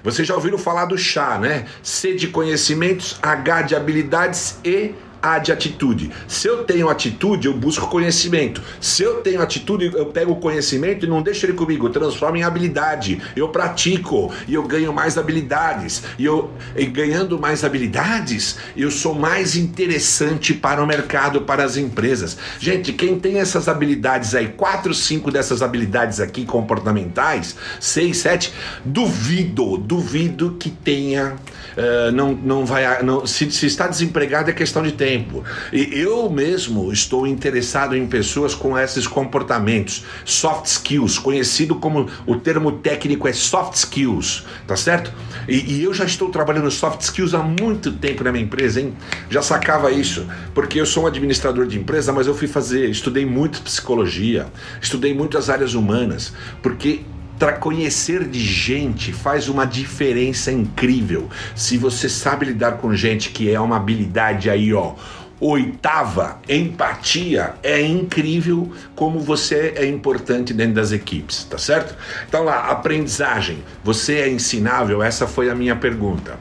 [0.05, 1.65] Vocês já ouviram falar do chá, né?
[1.83, 6.11] C de conhecimentos, H de habilidades e a de atitude.
[6.29, 8.61] Se eu tenho atitude, eu busco conhecimento.
[8.79, 12.37] Se eu tenho atitude, eu pego o conhecimento e não deixo ele comigo, eu transformo
[12.37, 13.23] em habilidade.
[13.35, 16.03] Eu pratico e eu ganho mais habilidades.
[16.19, 21.79] E eu e ganhando mais habilidades, eu sou mais interessante para o mercado, para as
[21.79, 22.37] empresas.
[22.61, 28.53] Gente, quem tem essas habilidades aí, quatro, cinco dessas habilidades aqui comportamentais, seis, sete,
[28.85, 31.37] duvido, duvido que tenha,
[31.79, 35.45] uh, não, não vai, não, se, se está desempregado é questão de tempo tempo.
[35.73, 42.37] E eu mesmo estou interessado em pessoas com esses comportamentos, soft skills, conhecido como o
[42.37, 45.13] termo técnico é soft skills, tá certo?
[45.49, 48.93] E, e eu já estou trabalhando soft skills há muito tempo na minha empresa, hein?
[49.31, 53.25] Já sacava isso, porque eu sou um administrador de empresa, mas eu fui fazer, estudei
[53.25, 54.47] muito psicologia,
[54.81, 57.03] estudei muito as áreas humanas, porque
[57.39, 61.29] para conhecer de gente faz uma diferença incrível.
[61.55, 64.95] Se você sabe lidar com gente que é uma habilidade aí, ó,
[65.41, 71.95] oitava, empatia, é incrível como você é importante dentro das equipes, tá certo?
[72.29, 75.03] Então lá, aprendizagem, você é ensinável?
[75.03, 76.39] Essa foi a minha pergunta.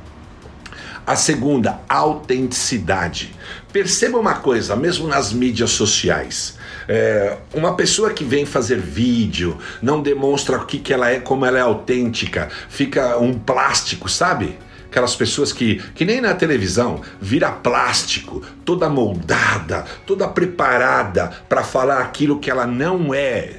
[1.05, 3.35] A segunda, autenticidade.
[3.73, 6.57] Perceba uma coisa, mesmo nas mídias sociais.
[6.87, 11.45] É, uma pessoa que vem fazer vídeo, não demonstra o que, que ela é, como
[11.45, 14.57] ela é autêntica, fica um plástico, sabe?
[14.85, 21.99] Aquelas pessoas que, que nem na televisão, vira plástico, toda moldada, toda preparada para falar
[21.99, 23.53] aquilo que ela não é.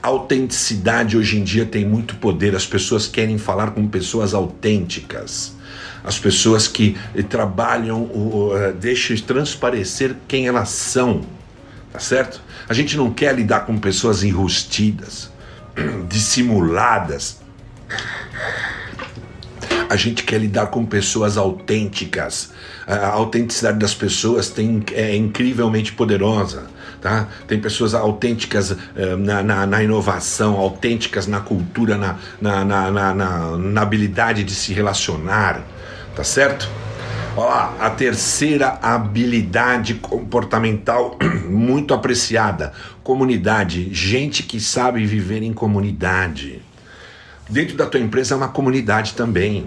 [0.00, 5.56] A autenticidade hoje em dia tem muito poder, as pessoas querem falar com pessoas autênticas
[6.06, 6.96] as pessoas que
[7.28, 11.22] trabalham, uh, deixam transparecer quem elas são,
[11.96, 12.42] tá certo?
[12.68, 15.30] A gente não quer lidar com pessoas enrustidas,
[16.08, 17.40] dissimuladas.
[19.88, 22.52] A gente quer lidar com pessoas autênticas.
[22.86, 26.66] A autenticidade das pessoas tem, é incrivelmente poderosa.
[27.00, 27.28] Tá?
[27.46, 28.78] Tem pessoas autênticas uh,
[29.18, 34.74] na, na, na, inovação, autênticas na cultura, na, na, na, na, na habilidade de se
[34.74, 35.64] relacionar
[36.16, 36.66] tá certo?
[37.36, 42.72] Olha lá, a terceira habilidade comportamental muito apreciada:
[43.02, 43.92] comunidade.
[43.92, 46.62] Gente que sabe viver em comunidade.
[47.48, 49.66] Dentro da tua empresa é uma comunidade também.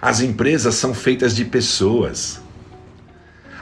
[0.00, 2.40] As empresas são feitas de pessoas.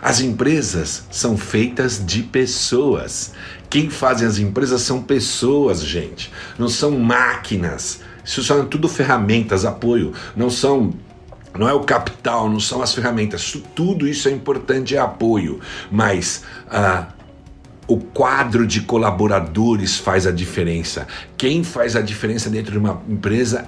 [0.02, 3.32] As empresas são feitas de pessoas.
[3.70, 6.30] Quem fazem as empresas são pessoas, gente.
[6.58, 8.00] Não são máquinas.
[8.22, 10.12] Isso são tudo ferramentas, apoio.
[10.36, 10.92] Não são
[11.56, 13.56] não é o capital, não são as ferramentas.
[13.74, 15.60] Tudo isso é importante, é apoio.
[15.90, 17.08] Mas ah,
[17.86, 21.06] o quadro de colaboradores faz a diferença.
[21.36, 23.66] Quem faz a diferença dentro de uma empresa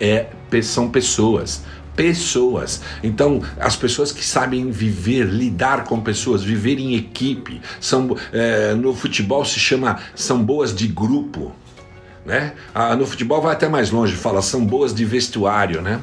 [0.00, 0.26] é,
[0.62, 1.62] são pessoas
[1.94, 2.80] pessoas.
[3.02, 8.94] Então, as pessoas que sabem viver, lidar com pessoas, viver em equipe, são é, no
[8.94, 11.52] futebol se chama são boas de grupo,
[12.24, 12.54] né?
[12.74, 16.00] Ah, no futebol vai até mais longe, fala são boas de vestuário, né?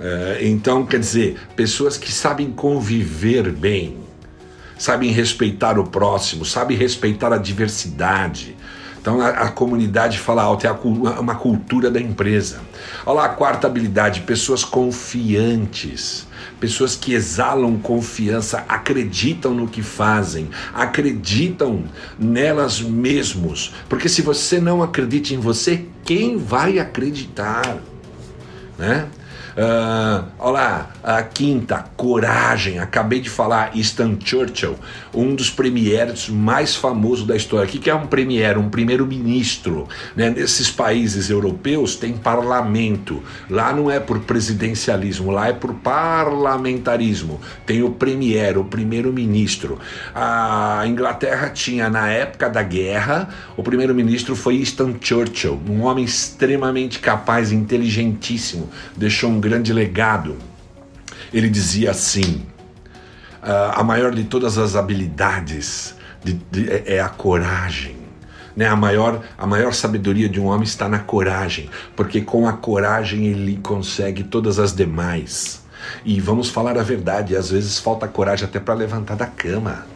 [0.00, 3.96] É, então, quer dizer, pessoas que sabem conviver bem,
[4.78, 8.56] sabem respeitar o próximo, sabem respeitar a diversidade,
[9.00, 12.60] então a, a comunidade fala alto, é a, uma cultura da empresa.
[13.06, 16.26] Olha lá a quarta habilidade: pessoas confiantes.
[16.60, 21.84] Pessoas que exalam confiança, acreditam no que fazem, acreditam
[22.18, 23.72] nelas mesmos.
[23.88, 27.78] Porque se você não acredita em você, quem vai acreditar?
[28.76, 29.06] Né?
[29.58, 32.78] Uh, olá, a quinta, coragem.
[32.78, 34.76] Acabei de falar Stan Churchill,
[35.12, 37.66] um dos premiers mais famosos da história.
[37.66, 38.56] O que é um premier?
[38.56, 39.88] Um primeiro-ministro.
[40.14, 40.30] Né?
[40.30, 43.20] Nesses países europeus tem parlamento.
[43.50, 47.40] Lá não é por presidencialismo, lá é por parlamentarismo.
[47.66, 49.80] Tem o premier, o primeiro-ministro.
[50.14, 57.00] A Inglaterra tinha, na época da guerra, o primeiro-ministro foi Stan Churchill, um homem extremamente
[57.00, 58.70] capaz, inteligentíssimo.
[58.96, 60.36] Deixou um grande legado.
[61.32, 62.46] Ele dizia assim:
[63.42, 67.96] a maior de todas as habilidades de, de, é, é a coragem.
[68.54, 68.66] Né?
[68.66, 73.26] A, maior, a maior sabedoria de um homem está na coragem, porque com a coragem
[73.26, 75.62] ele consegue todas as demais.
[76.04, 79.86] E vamos falar a verdade, às vezes falta coragem até para levantar da cama,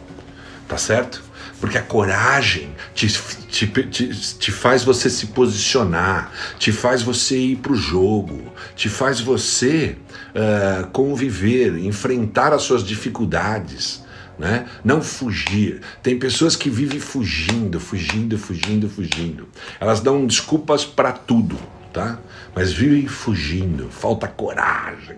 [0.67, 1.21] tá certo?
[1.63, 7.55] Porque a coragem te, te, te, te faz você se posicionar, te faz você ir
[7.55, 9.95] para o jogo, te faz você
[10.35, 14.03] uh, conviver, enfrentar as suas dificuldades.
[14.37, 14.65] Né?
[14.83, 15.79] Não fugir.
[16.01, 19.47] Tem pessoas que vivem fugindo, fugindo, fugindo, fugindo.
[19.79, 21.57] Elas dão desculpas para tudo,
[21.93, 22.19] tá?
[22.53, 23.87] Mas vivem fugindo.
[23.89, 25.15] Falta coragem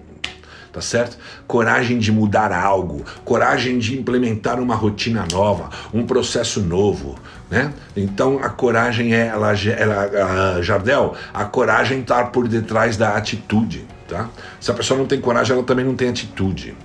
[0.76, 1.18] tá certo?
[1.48, 7.18] Coragem de mudar algo, coragem de implementar uma rotina nova, um processo novo,
[7.50, 7.74] né?
[7.96, 13.88] Então a coragem é, ela, ela a Jardel, a coragem está por detrás da atitude,
[14.08, 14.30] tá?
[14.60, 16.76] Se a pessoa não tem coragem, ela também não tem atitude.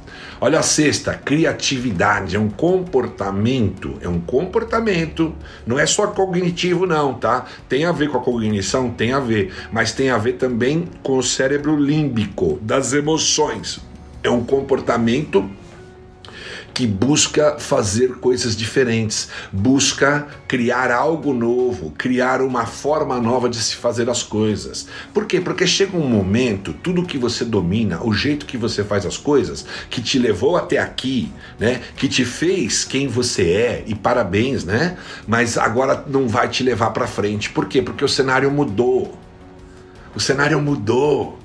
[0.40, 5.34] Olha a sexta, criatividade, é um comportamento, é um comportamento,
[5.66, 7.44] não é só cognitivo não, tá?
[7.68, 11.18] Tem a ver com a cognição, tem a ver, mas tem a ver também com
[11.18, 13.80] o cérebro límbico, das emoções.
[14.22, 15.48] É um comportamento
[16.72, 23.76] que busca fazer coisas diferentes, busca criar algo novo, criar uma forma nova de se
[23.76, 24.86] fazer as coisas.
[25.12, 25.40] Por quê?
[25.40, 29.64] Porque chega um momento, tudo que você domina, o jeito que você faz as coisas,
[29.88, 31.80] que te levou até aqui, né?
[31.96, 34.96] Que te fez quem você é e parabéns, né?
[35.26, 37.50] Mas agora não vai te levar para frente.
[37.50, 37.82] Por quê?
[37.82, 39.18] Porque o cenário mudou.
[40.14, 41.39] O cenário mudou.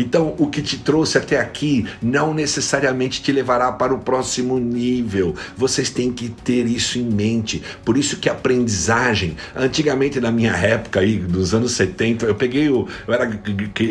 [0.00, 5.34] Então, o que te trouxe até aqui não necessariamente te levará para o próximo nível.
[5.56, 7.62] Vocês têm que ter isso em mente.
[7.84, 12.88] Por isso que aprendizagem, antigamente na minha época aí, dos anos 70, eu peguei o
[13.06, 13.26] eu era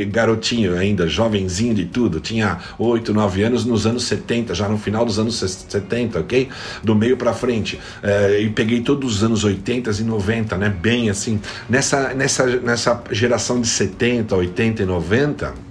[0.07, 5.05] garotinho ainda, jovenzinho de tudo, tinha 8, 9 anos nos anos 70, já no final
[5.05, 6.49] dos anos 70, OK?
[6.83, 7.79] Do meio para frente.
[8.01, 10.69] É, e peguei todos os anos 80 e 90, né?
[10.69, 15.68] Bem assim, nessa nessa nessa geração de 70, 80 e 90,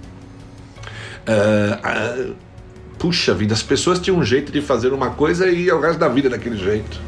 [1.28, 2.34] Uh, uh,
[2.98, 5.98] puxa vida, as pessoas tinham um jeito de fazer uma coisa e ia o resto
[5.98, 7.00] da vida daquele jeito.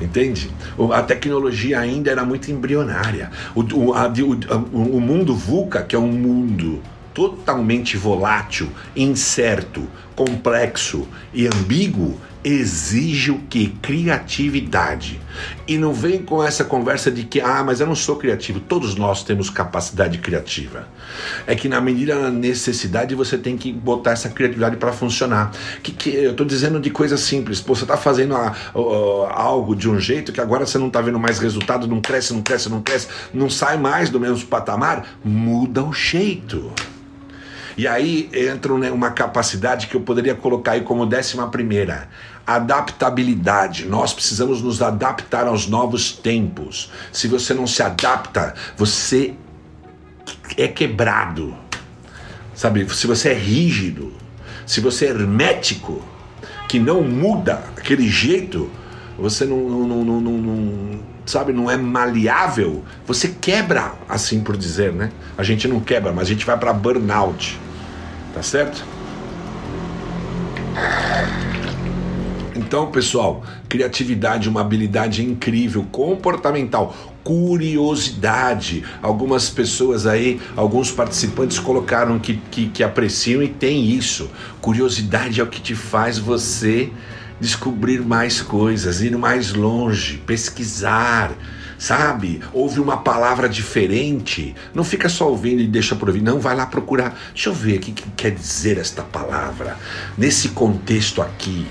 [0.00, 0.50] Entende?
[0.92, 3.30] A tecnologia ainda era muito embrionária.
[3.54, 6.82] O, o, a, o, o mundo VUCA, que é um mundo
[7.14, 13.68] totalmente volátil, incerto, complexo e ambíguo, exige o que?
[13.80, 15.20] Criatividade.
[15.66, 18.60] E não vem com essa conversa de que, ah, mas eu não sou criativo.
[18.60, 20.88] Todos nós temos capacidade criativa.
[21.46, 25.52] É que na medida da necessidade você tem que botar essa criatividade para funcionar.
[25.82, 27.60] Que, que eu estou dizendo de coisas simples.
[27.60, 31.00] Pô, você está fazendo a, a, algo de um jeito que agora você não está
[31.00, 35.16] vendo mais resultado, não cresce, não cresce, não cresce, não sai mais do mesmo patamar.
[35.24, 36.72] Muda o jeito.
[37.76, 42.08] E aí entra né, uma capacidade que eu poderia colocar aí como décima primeira.
[42.46, 43.86] Adaptabilidade.
[43.86, 46.90] Nós precisamos nos adaptar aos novos tempos.
[47.12, 49.34] Se você não se adapta, você
[50.56, 51.54] é quebrado.
[52.54, 52.88] Sabe?
[52.94, 54.12] Se você é rígido,
[54.66, 56.02] se você é hermético,
[56.68, 58.70] que não muda aquele jeito,
[59.18, 65.12] você não, não, não, não, sabe, não é maleável, você quebra, assim por dizer, né?
[65.36, 67.58] A gente não quebra, mas a gente vai para burnout.
[68.34, 68.84] Tá certo?
[72.72, 78.82] Então, pessoal, criatividade, uma habilidade incrível, comportamental, curiosidade.
[79.02, 84.30] Algumas pessoas aí, alguns participantes colocaram que, que, que apreciam e tem isso.
[84.62, 86.90] Curiosidade é o que te faz você
[87.38, 91.30] descobrir mais coisas, ir mais longe, pesquisar,
[91.76, 92.40] sabe?
[92.54, 94.54] Ouve uma palavra diferente.
[94.74, 96.22] Não fica só ouvindo e deixa por ouvir.
[96.22, 97.20] Não, vai lá procurar.
[97.34, 99.76] Deixa eu ver o que, que quer dizer esta palavra
[100.16, 101.66] nesse contexto aqui,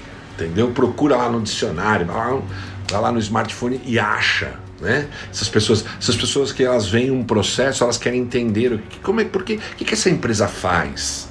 [0.46, 0.72] entendeu?
[0.72, 4.54] Procura lá no dicionário, vai lá, no smartphone e acha.
[4.80, 5.08] Né?
[5.32, 9.22] Essas pessoas, essas pessoas que elas veem um processo, elas querem entender o que, como
[9.22, 11.30] é, porque, o que, que essa empresa faz,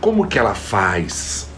[0.00, 1.48] como que ela faz,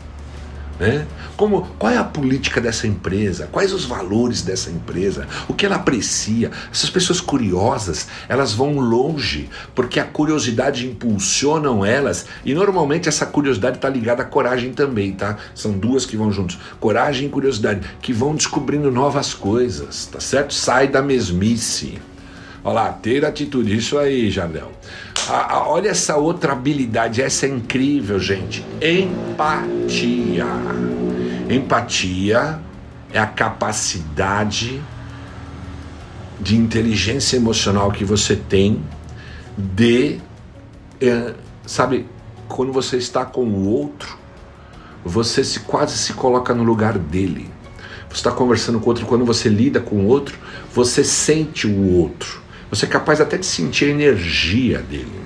[0.78, 1.04] né?
[1.36, 3.48] Como, qual é a política dessa empresa?
[3.50, 5.26] Quais os valores dessa empresa?
[5.48, 6.50] O que ela aprecia?
[6.70, 13.76] Essas pessoas curiosas, elas vão longe, porque a curiosidade impulsionam elas e normalmente essa curiosidade
[13.76, 15.36] está ligada à coragem também, tá?
[15.54, 16.58] São duas que vão juntos.
[16.78, 20.54] Coragem e curiosidade, que vão descobrindo novas coisas, tá certo?
[20.54, 21.98] Sai da mesmice.
[22.64, 24.70] Olha lá, ter atitude, isso aí, Jardel.
[25.28, 28.64] A, a, olha essa outra habilidade, essa é incrível, gente.
[28.80, 30.46] Empatia.
[31.54, 32.60] Empatia
[33.12, 34.82] é a capacidade
[36.40, 38.82] de inteligência emocional que você tem
[39.56, 40.18] de,
[41.00, 41.34] é,
[41.66, 42.06] sabe,
[42.48, 44.18] quando você está com o outro,
[45.04, 47.50] você se quase se coloca no lugar dele.
[48.08, 50.38] Você está conversando com o outro, quando você lida com o outro,
[50.74, 52.42] você sente o outro.
[52.70, 55.21] Você é capaz até de sentir a energia dele.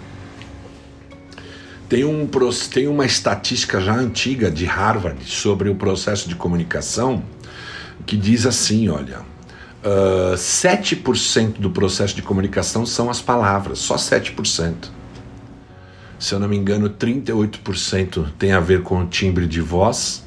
[1.88, 2.28] Tem, um,
[2.72, 7.22] tem uma estatística já antiga de Harvard sobre o processo de comunicação
[8.04, 9.20] que diz assim: olha,
[9.84, 14.90] uh, 7% do processo de comunicação são as palavras, só 7%.
[16.18, 20.24] Se eu não me engano, 38% tem a ver com o timbre de voz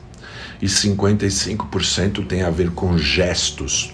[0.61, 3.91] e 55% tem a ver com gestos.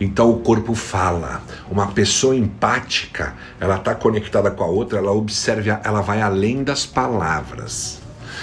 [0.00, 1.42] Então o corpo fala.
[1.70, 6.86] Uma pessoa empática, ela está conectada com a outra, ela observa, ela vai além das
[6.86, 8.00] palavras.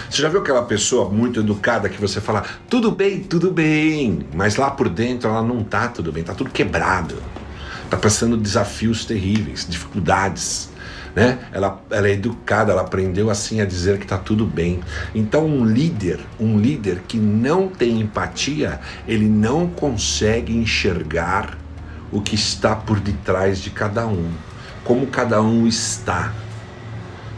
[0.10, 4.56] Você já viu aquela pessoa muito educada que você fala, tudo bem, tudo bem, mas
[4.56, 7.16] lá por dentro ela não tá tudo bem, tá tudo quebrado.
[7.90, 10.70] Tá passando desafios terríveis, dificuldades
[11.16, 11.40] né?
[11.54, 14.82] Ela, ela é educada, ela aprendeu assim a dizer que está tudo bem.
[15.16, 21.58] Então um líder, um líder que não tem empatia, ele não consegue enxergar
[22.12, 24.30] o que está por detrás de cada um,
[24.84, 26.34] como cada um está,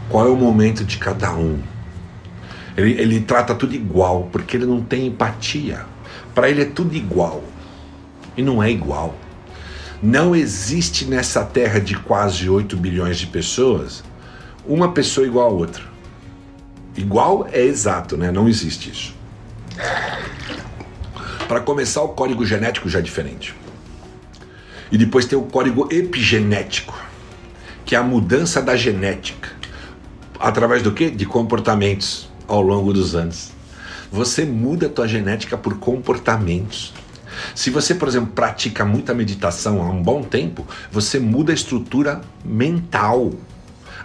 [0.08, 1.58] qual é o momento de cada um.
[2.76, 5.84] Ele, ele trata tudo igual, porque ele não tem empatia.
[6.34, 7.42] Para ele é tudo igual.
[8.36, 9.16] E não é igual.
[10.02, 14.04] Não existe nessa terra de quase 8 bilhões de pessoas
[14.64, 15.82] uma pessoa igual a outra.
[16.96, 18.30] Igual é exato, né?
[18.30, 19.14] Não existe isso.
[21.48, 23.54] Para começar, o código genético já é diferente.
[24.92, 26.96] E depois tem o código epigenético,
[27.84, 29.50] que é a mudança da genética.
[30.38, 31.10] Através do quê?
[31.10, 33.50] De comportamentos ao longo dos anos.
[34.12, 36.92] Você muda a tua genética por comportamentos.
[37.54, 42.20] Se você, por exemplo, pratica muita meditação há um bom tempo, você muda a estrutura
[42.44, 43.32] mental.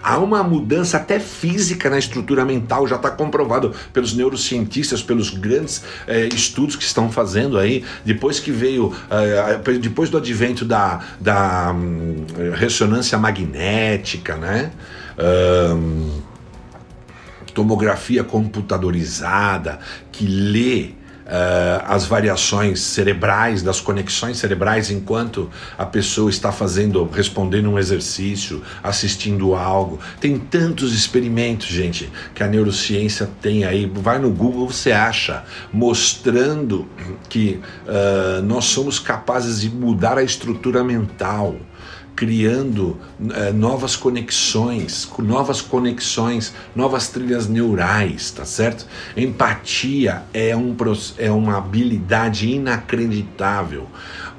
[0.02, 5.82] Há uma mudança até física na estrutura mental, já está comprovado pelos neurocientistas, pelos grandes
[6.06, 7.86] eh, estudos que estão fazendo aí.
[8.04, 14.72] Depois que veio, eh, depois do advento da, da hum, ressonância magnética, né?
[15.18, 16.22] Um,
[17.54, 19.80] tomografia computadorizada
[20.12, 20.92] que lê
[21.86, 29.56] as variações cerebrais, das conexões cerebrais enquanto a pessoa está fazendo, respondendo um exercício, assistindo
[29.56, 30.00] algo.
[30.20, 33.92] Tem tantos experimentos, gente, que a neurociência tem aí.
[33.94, 36.88] Vai no Google, você acha, mostrando
[37.30, 41.56] que uh, nós somos capazes de mudar a estrutura mental
[42.16, 42.98] criando
[43.32, 48.86] é, novas conexões, novas conexões, novas trilhas neurais, tá certo?
[49.16, 50.76] Empatia é, um,
[51.18, 53.88] é uma habilidade inacreditável.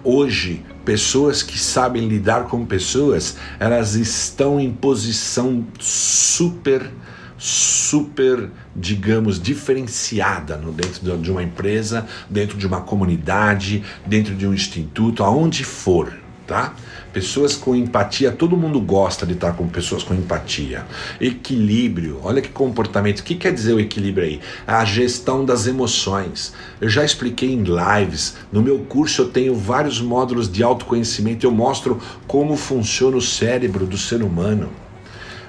[0.03, 6.91] Hoje, pessoas que sabem lidar com pessoas, elas estão em posição super,
[7.39, 14.53] super digamos, diferenciada no, dentro de uma empresa, dentro de uma comunidade, dentro de um
[14.53, 16.13] instituto, aonde for,
[16.47, 16.75] tá?
[17.13, 20.85] Pessoas com empatia, todo mundo gosta de estar com pessoas com empatia.
[21.21, 23.21] Equilíbrio, olha que comportamento.
[23.21, 24.41] O que quer dizer o equilíbrio aí?
[24.67, 26.53] A gestão das emoções.
[26.81, 28.37] Eu já expliquei em lives.
[28.53, 31.47] No meu curso eu tenho vários módulos de autoconhecimento.
[31.47, 34.84] Eu mostro como funciona o cérebro do ser humano.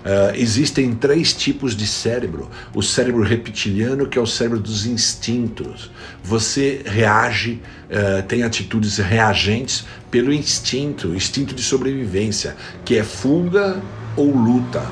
[0.05, 5.89] Uh, existem três tipos de cérebro: o cérebro reptiliano, que é o cérebro dos instintos.
[6.23, 13.81] Você reage, uh, tem atitudes reagentes pelo instinto, instinto de sobrevivência, que é fuga
[14.15, 14.85] ou luta.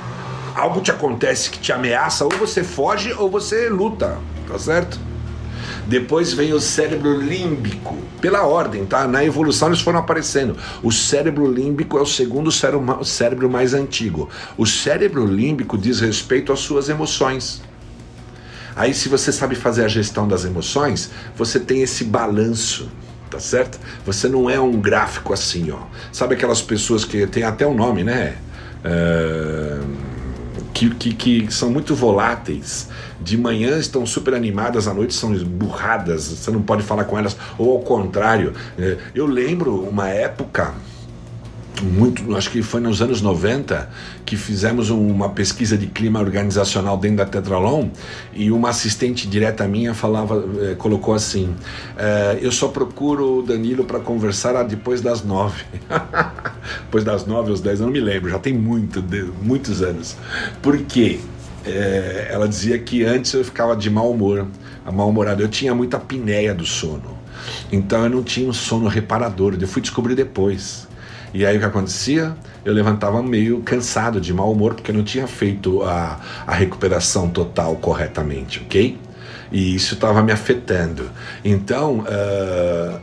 [0.55, 4.99] Algo te acontece que te ameaça, ou você foge ou você luta, tá certo?
[5.88, 9.07] Depois vem o cérebro límbico, pela ordem, tá?
[9.07, 10.55] Na evolução eles foram aparecendo.
[10.81, 14.29] O cérebro límbico é o segundo cérebro mais antigo.
[14.57, 17.61] O cérebro límbico diz respeito às suas emoções.
[18.75, 22.89] Aí, se você sabe fazer a gestão das emoções, você tem esse balanço,
[23.29, 23.79] tá certo?
[24.05, 25.79] Você não é um gráfico assim, ó.
[26.11, 28.36] Sabe aquelas pessoas que tem até o um nome, né?
[28.84, 30.12] Uh
[30.74, 32.89] que, que, que, são muito voláteis.
[33.21, 37.38] De manhã estão super animadas, à noite são burradas, você não pode falar com elas,
[37.57, 38.53] ou ao contrário.
[38.78, 40.74] É, eu lembro uma época
[41.84, 43.89] muito, acho que foi nos anos 90
[44.25, 47.89] que fizemos uma pesquisa de clima organizacional dentro da Tetralon
[48.34, 51.53] e uma assistente direta minha falava, eh, colocou assim:
[51.97, 55.63] eh, eu só procuro o Danilo para conversar depois das nove,
[56.86, 59.03] depois das nove aos dez, eu não me lembro, já tem muito,
[59.41, 60.15] muitos anos.
[60.61, 61.19] Por quê?
[61.65, 64.47] Eh, ela dizia que antes eu ficava de mau humor,
[64.91, 67.17] mal-humorado, eu tinha muita apneia do sono.
[67.71, 70.88] Então eu não tinha um sono reparador, eu fui descobrir depois.
[71.34, 72.36] E aí o que acontecia?
[72.63, 77.29] Eu levantava meio cansado, de mau humor, porque eu não tinha feito a, a recuperação
[77.29, 78.97] total corretamente, ok?
[79.51, 81.09] E isso estava me afetando.
[81.43, 82.99] Então, uh,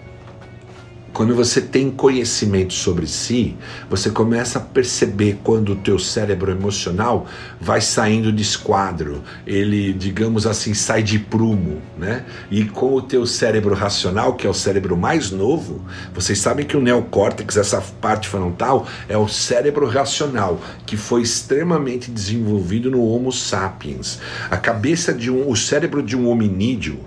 [1.13, 3.57] quando você tem conhecimento sobre si,
[3.89, 7.27] você começa a perceber quando o teu cérebro emocional
[7.61, 12.25] vai saindo de esquadro, ele, digamos assim, sai de prumo, né?
[12.51, 15.85] E com o teu cérebro racional, que é o cérebro mais novo,
[16.15, 22.11] vocês sabem que o neocórtex, essa parte frontal, é o cérebro racional, que foi extremamente
[22.11, 24.21] desenvolvido no Homo sapiens.
[24.51, 27.01] A cabeça de um, o cérebro de um hominídeo,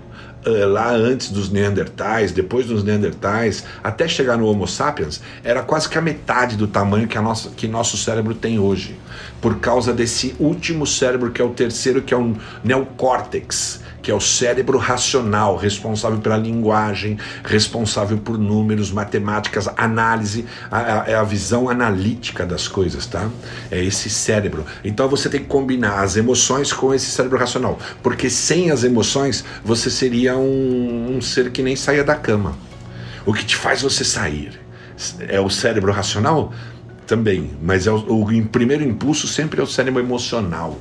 [0.46, 5.98] lá antes dos Neandertais, depois dos Neandertais, até chegar no Homo sapiens, era quase que
[5.98, 8.98] a metade do tamanho que, a nossa, que nosso cérebro tem hoje.
[9.40, 14.14] Por causa desse último cérebro, que é o terceiro, que é o neocórtex que é
[14.14, 20.44] o cérebro racional, responsável pela linguagem, responsável por números, matemáticas, análise,
[21.06, 23.30] é a, a, visão analítica das coisas, tá?
[23.70, 24.66] É esse cérebro.
[24.84, 29.42] Então você tem que combinar as emoções com esse cérebro racional, porque sem as emoções
[29.64, 32.54] você seria um, um ser que nem saia da cama.
[33.24, 34.60] O que te faz você sair
[35.26, 36.52] é o cérebro racional
[37.06, 40.78] também, mas é o, o primeiro impulso sempre é o cérebro emocional.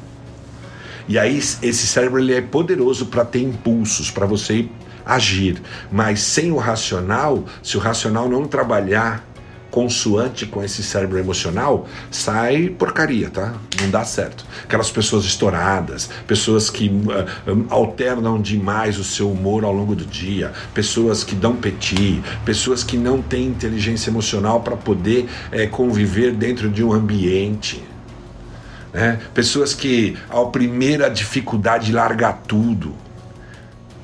[1.08, 4.68] E aí esse cérebro ele é poderoso para ter impulsos, para você
[5.06, 5.62] agir.
[5.92, 9.26] Mas sem o racional, se o racional não trabalhar
[9.74, 13.56] consoante com esse cérebro emocional, sai porcaria, tá?
[13.82, 14.46] Não dá certo.
[14.64, 20.54] Aquelas pessoas estouradas, pessoas que uh, alternam demais o seu humor ao longo do dia,
[20.76, 26.70] pessoas que dão petit, pessoas que não têm inteligência emocional para poder uh, conviver dentro
[26.70, 27.82] de um ambiente.
[28.94, 29.20] Né?
[29.34, 32.94] Pessoas que, ao primeira dificuldade, largar tudo.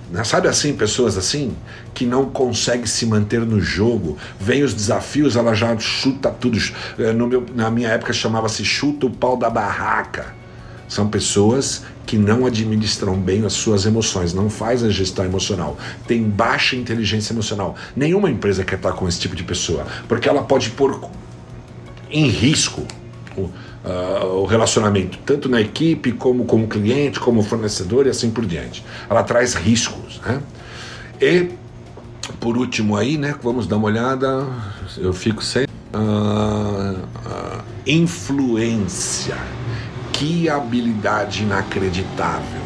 [0.09, 0.23] Né?
[0.23, 1.55] Sabe assim, pessoas assim,
[1.93, 6.57] que não conseguem se manter no jogo, vem os desafios, ela já chuta tudo.
[6.97, 10.39] É, meu, na minha época chamava-se chuta o pau da barraca.
[10.87, 15.77] São pessoas que não administram bem as suas emoções, não faz a gestão emocional,
[16.07, 17.75] tem baixa inteligência emocional.
[17.95, 20.99] Nenhuma empresa quer estar com esse tipo de pessoa, porque ela pode pôr
[22.09, 22.87] em risco
[23.83, 28.45] uh, o relacionamento, tanto na equipe, como com o cliente, como fornecedor e assim por
[28.45, 28.83] diante.
[29.09, 30.19] Ela traz riscos.
[30.25, 30.41] Né?
[31.21, 31.49] E,
[32.39, 34.45] por último, aí, né, vamos dar uma olhada,
[34.97, 35.65] eu fico sem.
[35.93, 39.37] Uh, uh, influência.
[40.13, 42.59] Que habilidade inacreditável.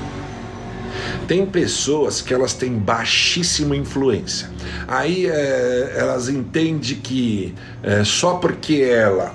[1.28, 4.50] Tem pessoas que elas têm baixíssima influência.
[4.88, 9.34] Aí é, elas entendem que é, só porque ela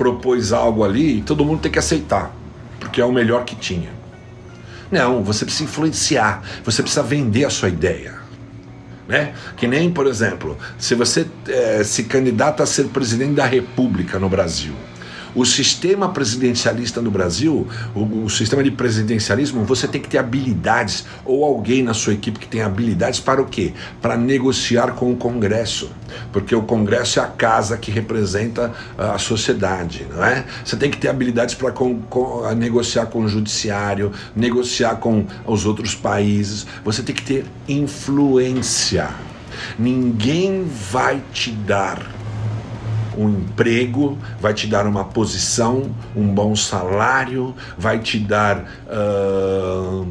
[0.00, 2.34] propôs algo ali e todo mundo tem que aceitar,
[2.78, 3.90] porque é o melhor que tinha.
[4.90, 8.14] Não, você precisa influenciar, você precisa vender a sua ideia.
[9.06, 9.34] Né?
[9.58, 14.30] Que nem, por exemplo, se você é, se candidata a ser presidente da República no
[14.30, 14.72] Brasil,
[15.34, 21.04] O sistema presidencialista no Brasil, o, o, sistema de presidencialismo, você tem que ter habilidades
[21.24, 23.72] ou alguém na sua equipe que tem habilidades para o quê?
[24.02, 25.90] Para negociar com o Congresso,
[26.32, 30.44] porque o Congresso é a casa que representa a sociedade, não é?
[30.64, 31.72] Você tem que ter habilidades para
[32.56, 36.66] negociar com o judiciário, negociar com os outros países.
[36.84, 39.08] Você tem que ter influência.
[39.78, 42.19] Ninguém vai te dar
[43.16, 50.06] um emprego, vai te dar uma posição, um bom salário, vai te dar uh,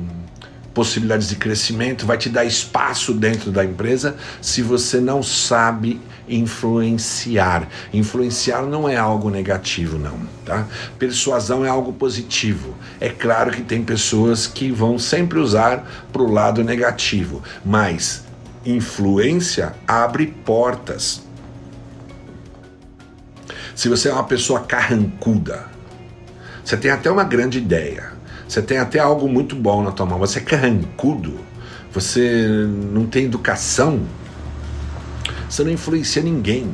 [0.73, 7.67] possibilidades de crescimento, vai te dar espaço dentro da empresa se você não sabe influenciar.
[7.91, 10.67] Influenciar não é algo negativo, não, tá?
[10.97, 12.75] Persuasão é algo positivo.
[12.99, 18.23] É claro que tem pessoas que vão sempre usar para o lado negativo, mas
[18.65, 21.28] influência abre portas.
[23.79, 25.65] Se você é uma pessoa carrancuda,
[26.61, 28.11] você tem até uma grande ideia,
[28.45, 31.39] você tem até algo muito bom na tua mão, você é carrancudo,
[31.89, 34.01] você não tem educação,
[35.49, 36.69] você não influencia ninguém.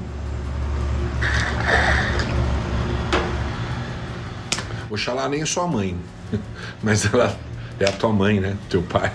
[4.89, 5.95] Oxalá nem sua mãe,
[6.81, 7.37] mas ela
[7.79, 8.57] é a tua mãe, né?
[8.67, 9.13] Teu pai.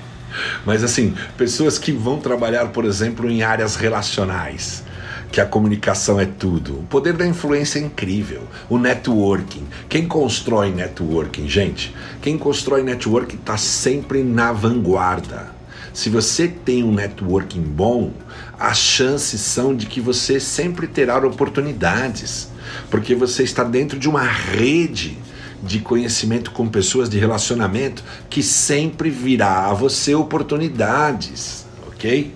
[0.65, 4.85] Mas assim, pessoas que vão trabalhar, por exemplo, em áreas relacionais,
[5.31, 6.81] que a comunicação é tudo.
[6.81, 8.43] O poder da influência é incrível.
[8.69, 9.67] O networking.
[9.89, 11.95] Quem constrói networking, gente?
[12.21, 15.59] Quem constrói networking está sempre na vanguarda.
[15.93, 18.13] Se você tem um networking bom,
[18.59, 22.49] as chances são de que você sempre terá oportunidades,
[22.91, 25.19] porque você está dentro de uma rede
[25.63, 32.33] de conhecimento com pessoas, de relacionamento, que sempre virá a você oportunidades, ok?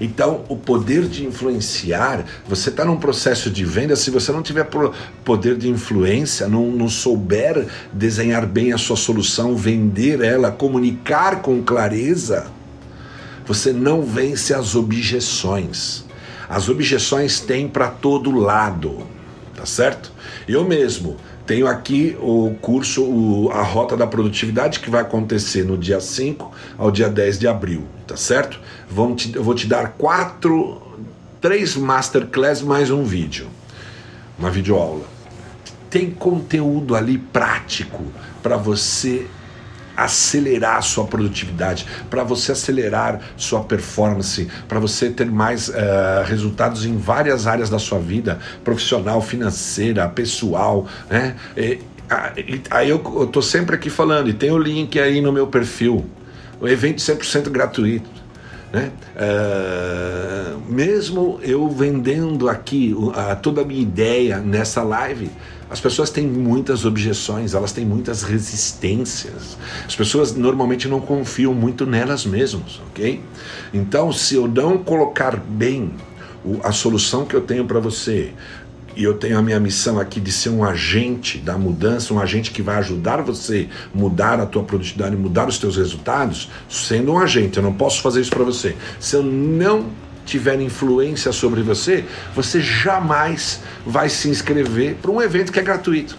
[0.00, 4.68] Então, o poder de influenciar, você está num processo de venda, se você não tiver
[5.24, 11.62] poder de influência, não, não souber desenhar bem a sua solução, vender ela, comunicar com
[11.62, 12.46] clareza,
[13.46, 16.04] você não vence as objeções.
[16.48, 19.06] As objeções têm para todo lado,
[19.54, 20.12] tá certo?
[20.46, 21.16] Eu mesmo
[21.46, 26.52] tenho aqui o curso, o, a Rota da Produtividade, que vai acontecer no dia 5
[26.76, 28.58] ao dia 10 de abril, tá certo?
[28.90, 30.82] Vamos te, eu vou te dar quatro,
[31.40, 33.46] três masterclass mais um vídeo,
[34.36, 35.04] uma videoaula.
[35.88, 38.04] Tem conteúdo ali prático
[38.42, 39.26] para você
[39.96, 45.72] acelerar sua produtividade, para você acelerar sua performance, para você ter mais uh,
[46.24, 51.36] resultados em várias áreas da sua vida, profissional, financeira, pessoal, né?
[51.56, 51.78] E,
[52.70, 56.04] aí eu, eu tô sempre aqui falando, e tem o link aí no meu perfil,
[56.60, 58.08] o evento 100% gratuito.
[58.72, 58.90] Né?
[59.16, 65.30] Uh, mesmo eu vendendo aqui uh, toda a minha ideia nessa live,
[65.68, 69.58] as pessoas têm muitas objeções, elas têm muitas resistências.
[69.84, 73.20] As pessoas normalmente não confiam muito nelas mesmas, ok?
[73.74, 75.92] Então, se eu não colocar bem
[76.62, 78.32] a solução que eu tenho para você,
[78.96, 82.50] e eu tenho a minha missão aqui de ser um agente da mudança, um agente
[82.50, 87.58] que vai ajudar você mudar a tua produtividade, mudar os teus resultados, sendo um agente,
[87.58, 88.74] eu não posso fazer isso para você.
[88.98, 89.84] Se eu não
[90.26, 92.04] tiver influência sobre você,
[92.34, 96.18] você jamais vai se inscrever para um evento que é gratuito.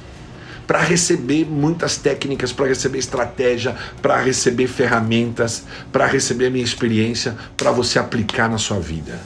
[0.65, 7.37] Para receber muitas técnicas, para receber estratégia, para receber ferramentas, para receber a minha experiência,
[7.55, 9.19] para você aplicar na sua vida.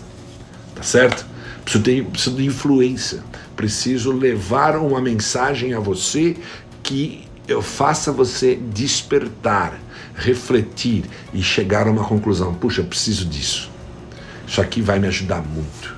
[0.75, 1.25] Tá certo?
[1.63, 3.23] Preciso, ter, preciso de influência.
[3.55, 6.35] Preciso levar uma mensagem a você
[6.83, 9.79] que eu faça você despertar,
[10.15, 12.53] refletir e chegar a uma conclusão.
[12.53, 13.70] Puxa, eu preciso disso.
[14.51, 15.95] Isso aqui vai me ajudar muito.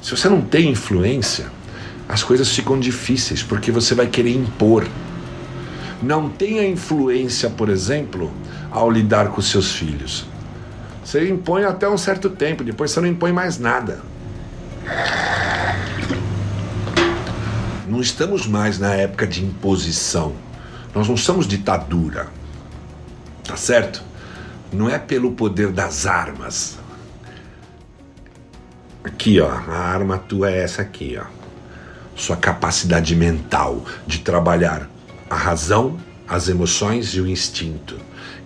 [0.00, 1.44] Se você não tem influência,
[2.08, 4.88] as coisas ficam difíceis porque você vai querer impor.
[6.02, 8.32] Não tenha influência, por exemplo,
[8.70, 10.24] ao lidar com seus filhos.
[11.04, 14.00] Você impõe até um certo tempo, depois você não impõe mais nada.
[17.86, 20.32] Não estamos mais na época de imposição.
[20.94, 22.28] Nós não somos ditadura.
[23.44, 24.02] Tá certo?
[24.72, 26.79] Não é pelo poder das armas,
[29.02, 31.24] Aqui, ó, a arma tua é essa aqui, ó.
[32.14, 34.90] Sua capacidade mental de trabalhar
[35.28, 35.98] a razão,
[36.28, 37.96] as emoções e o instinto.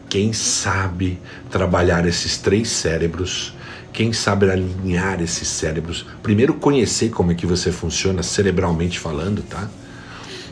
[0.09, 3.53] Quem sabe trabalhar esses três cérebros,
[3.93, 9.69] quem sabe alinhar esses cérebros, primeiro conhecer como é que você funciona cerebralmente falando, tá?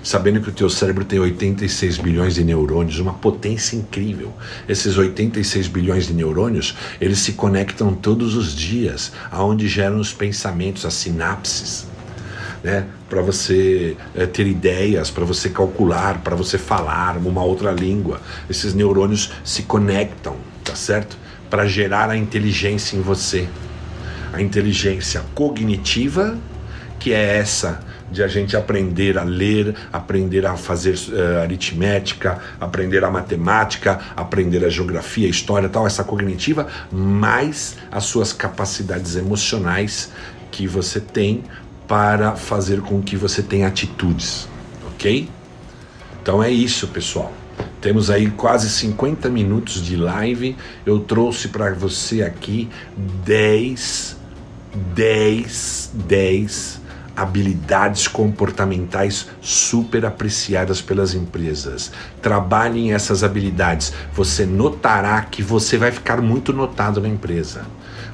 [0.02, 4.32] Sabendo que o teu cérebro tem 86 bilhões de neurônios, uma potência incrível.
[4.68, 10.84] Esses 86 bilhões de neurônios, eles se conectam todos os dias, aonde geram os pensamentos,
[10.84, 11.86] as sinapses.
[12.62, 12.86] né?
[13.08, 18.20] Para você é, ter ideias, para você calcular, para você falar uma outra língua.
[18.50, 21.16] Esses neurônios se conectam, tá certo?
[21.48, 23.48] Para gerar a inteligência em você.
[24.32, 26.38] A inteligência cognitiva,
[26.98, 27.80] que é essa
[28.12, 34.64] de a gente aprender a ler, aprender a fazer uh, aritmética, aprender a matemática, aprender
[34.64, 40.12] a geografia, história, tal, essa cognitiva, mais as suas capacidades emocionais
[40.50, 41.42] que você tem
[41.88, 44.46] para fazer com que você tenha atitudes,
[44.86, 45.28] ok?
[46.20, 47.32] Então é isso, pessoal.
[47.80, 50.56] Temos aí quase 50 minutos de live.
[50.86, 52.68] Eu trouxe para você aqui
[53.24, 54.16] 10,
[54.94, 56.81] 10, 10
[57.16, 61.92] habilidades comportamentais super apreciadas pelas empresas.
[62.20, 63.92] Trabalhem essas habilidades.
[64.14, 67.62] Você notará que você vai ficar muito notado na empresa.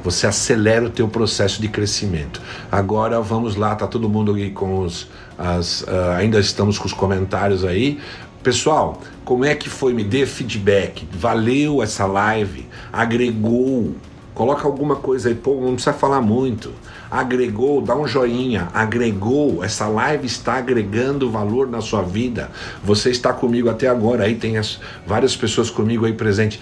[0.03, 2.41] Você acelera o teu processo de crescimento.
[2.71, 6.93] Agora vamos lá, tá todo mundo aí com os as, uh, ainda estamos com os
[6.93, 8.01] comentários aí.
[8.43, 9.93] Pessoal, como é que foi?
[9.93, 11.07] Me dê feedback.
[11.13, 12.67] Valeu essa live?
[12.93, 13.95] Agregou?
[14.35, 16.73] Coloca alguma coisa aí, pô, não precisa falar muito
[17.11, 22.51] agregou, dá um joinha, agregou, essa live está agregando valor na sua vida.
[22.85, 26.61] Você está comigo até agora, aí tem as, várias pessoas comigo aí presente.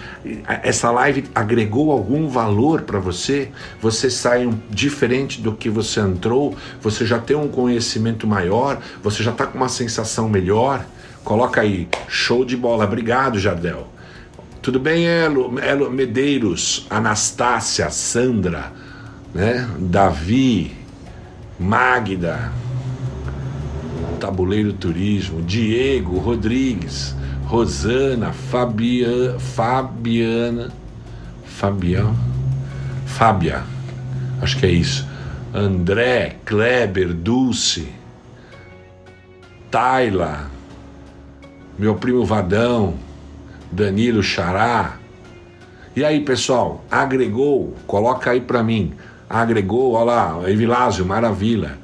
[0.63, 3.49] Essa live agregou algum valor para você?
[3.81, 6.55] Você sai diferente do que você entrou?
[6.81, 8.79] Você já tem um conhecimento maior?
[9.03, 10.85] Você já está com uma sensação melhor?
[11.23, 12.85] Coloca aí, show de bola.
[12.85, 13.87] Obrigado, Jardel.
[14.61, 18.86] Tudo bem, Elo, Elo Medeiros, Anastácia, Sandra
[19.37, 19.69] né?
[19.77, 20.75] Davi,
[21.59, 22.51] Magda,
[24.19, 27.15] Tabuleiro Turismo, Diego Rodrigues,
[27.45, 30.71] Rosana, Fabiana, Fabiana,
[31.45, 32.15] Fabião,
[33.05, 33.63] Fábia,
[34.41, 35.07] acho que é isso.
[35.53, 37.89] André, Kleber, Dulce,
[39.69, 40.49] Taila,
[41.77, 42.95] meu primo Vadão,
[43.71, 44.97] Danilo Xará.
[45.95, 47.75] E aí, pessoal, agregou?
[47.85, 48.93] Coloca aí para mim
[49.29, 51.77] agregou, olha lá, Evilásio, maravilha.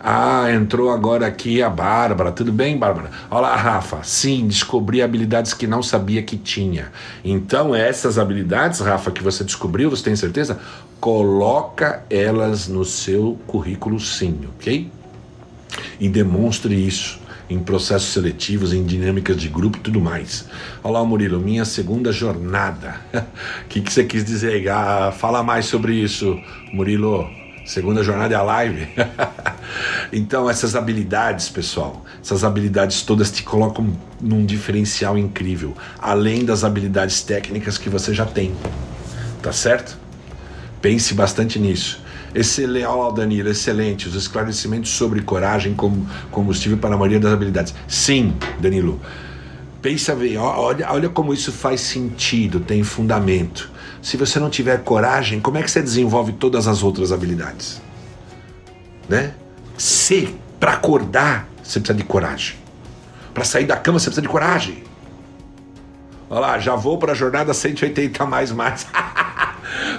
[0.00, 2.30] Ah, entrou agora aqui a Bárbara.
[2.30, 3.10] Tudo bem, Bárbara?
[3.28, 3.98] Olá, Rafa.
[4.04, 6.92] Sim, descobri habilidades que não sabia que tinha.
[7.24, 10.60] Então, essas habilidades, Rafa, que você descobriu, você tem certeza?
[11.00, 14.88] Coloca elas no seu currículo sim, ok?
[15.98, 17.18] E demonstre isso
[17.48, 20.44] em processos seletivos, em dinâmicas de grupo e tudo mais.
[20.82, 22.96] Olá, Murilo, minha segunda jornada.
[23.64, 24.68] O que, que você quis dizer?
[24.68, 26.38] Ah, fala mais sobre isso,
[26.72, 27.28] Murilo.
[27.64, 28.88] Segunda jornada é a live.
[30.10, 37.22] então, essas habilidades, pessoal, essas habilidades todas te colocam num diferencial incrível, além das habilidades
[37.22, 38.54] técnicas que você já tem.
[39.42, 39.98] Tá certo?
[40.80, 42.02] Pense bastante nisso.
[42.34, 44.08] Excelente, oh, Danilo, excelente.
[44.08, 47.74] Os esclarecimentos sobre coragem como combustível para a maioria das habilidades.
[47.86, 49.00] Sim, Danilo.
[49.80, 53.70] Pensa bem, olha, olha como isso faz sentido, tem fundamento.
[54.02, 57.80] Se você não tiver coragem, como é que você desenvolve todas as outras habilidades?
[59.08, 59.34] Né?
[59.76, 62.56] Se para acordar você precisa de coragem.
[63.32, 64.82] Para sair da cama você precisa de coragem.
[66.30, 68.86] Olha lá, já vou para a jornada 180 mais mais.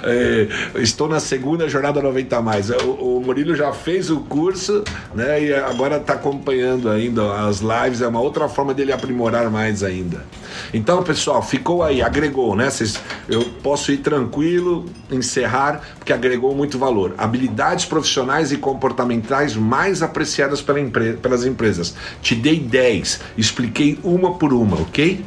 [0.02, 2.70] É, estou na segunda jornada 90 mais.
[2.70, 4.82] O, o, Murilo já fez o curso,
[5.14, 5.42] né?
[5.42, 8.00] E agora está acompanhando ainda as lives.
[8.00, 10.24] É uma outra forma dele aprimorar mais ainda.
[10.72, 12.70] Então, pessoal, ficou aí, agregou, né?
[12.70, 17.14] Cês, eu posso ir tranquilo, encerrar, porque agregou muito valor.
[17.18, 21.94] Habilidades profissionais e comportamentais mais apreciadas pela empre pelas empresas.
[22.22, 25.24] Te dei 10, expliquei uma por uma, ok?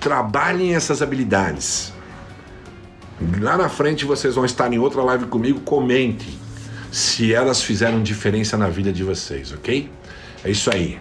[0.00, 1.93] Trabalhem essas habilidades.
[3.40, 5.60] Lá na frente vocês vão estar em outra live comigo.
[5.60, 6.38] Comente
[6.90, 9.90] se elas fizeram diferença na vida de vocês, ok?
[10.44, 10.98] É isso aí.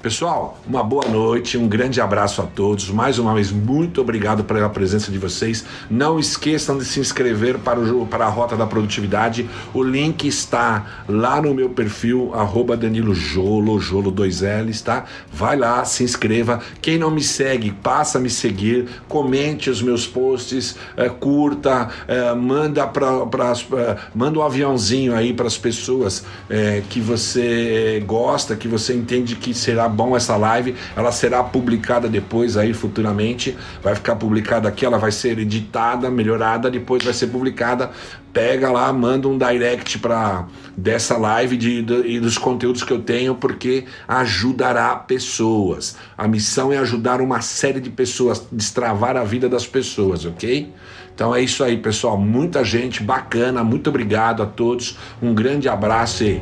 [0.00, 2.88] Pessoal, uma boa noite, um grande abraço a todos.
[2.88, 5.64] Mais uma vez, muito obrigado pela presença de vocês.
[5.90, 9.50] Não esqueçam de se inscrever para, o, para a Rota da Produtividade.
[9.74, 15.04] O link está lá no meu perfil, arroba Danilo Jolo, Jolo 2Ls, tá?
[15.32, 16.60] Vai lá, se inscreva.
[16.80, 22.32] Quem não me segue, passa a me seguir, comente os meus posts, é, curta, é,
[22.36, 28.54] manda, pra, pra, é, manda um aviãozinho aí para as pessoas é, que você gosta,
[28.54, 30.74] que você entende que será bom essa live.
[30.96, 33.56] Ela será publicada depois aí futuramente.
[33.82, 37.90] Vai ficar publicada aqui, ela vai ser editada, melhorada, depois vai ser publicada.
[38.32, 43.00] Pega lá, manda um direct para dessa live de, de, e dos conteúdos que eu
[43.00, 45.96] tenho, porque ajudará pessoas.
[46.16, 50.72] A missão é ajudar uma série de pessoas, destravar a vida das pessoas, ok?
[51.18, 52.16] Então é isso aí, pessoal.
[52.16, 53.64] Muita gente bacana.
[53.64, 54.96] Muito obrigado a todos.
[55.20, 56.40] Um grande abraço e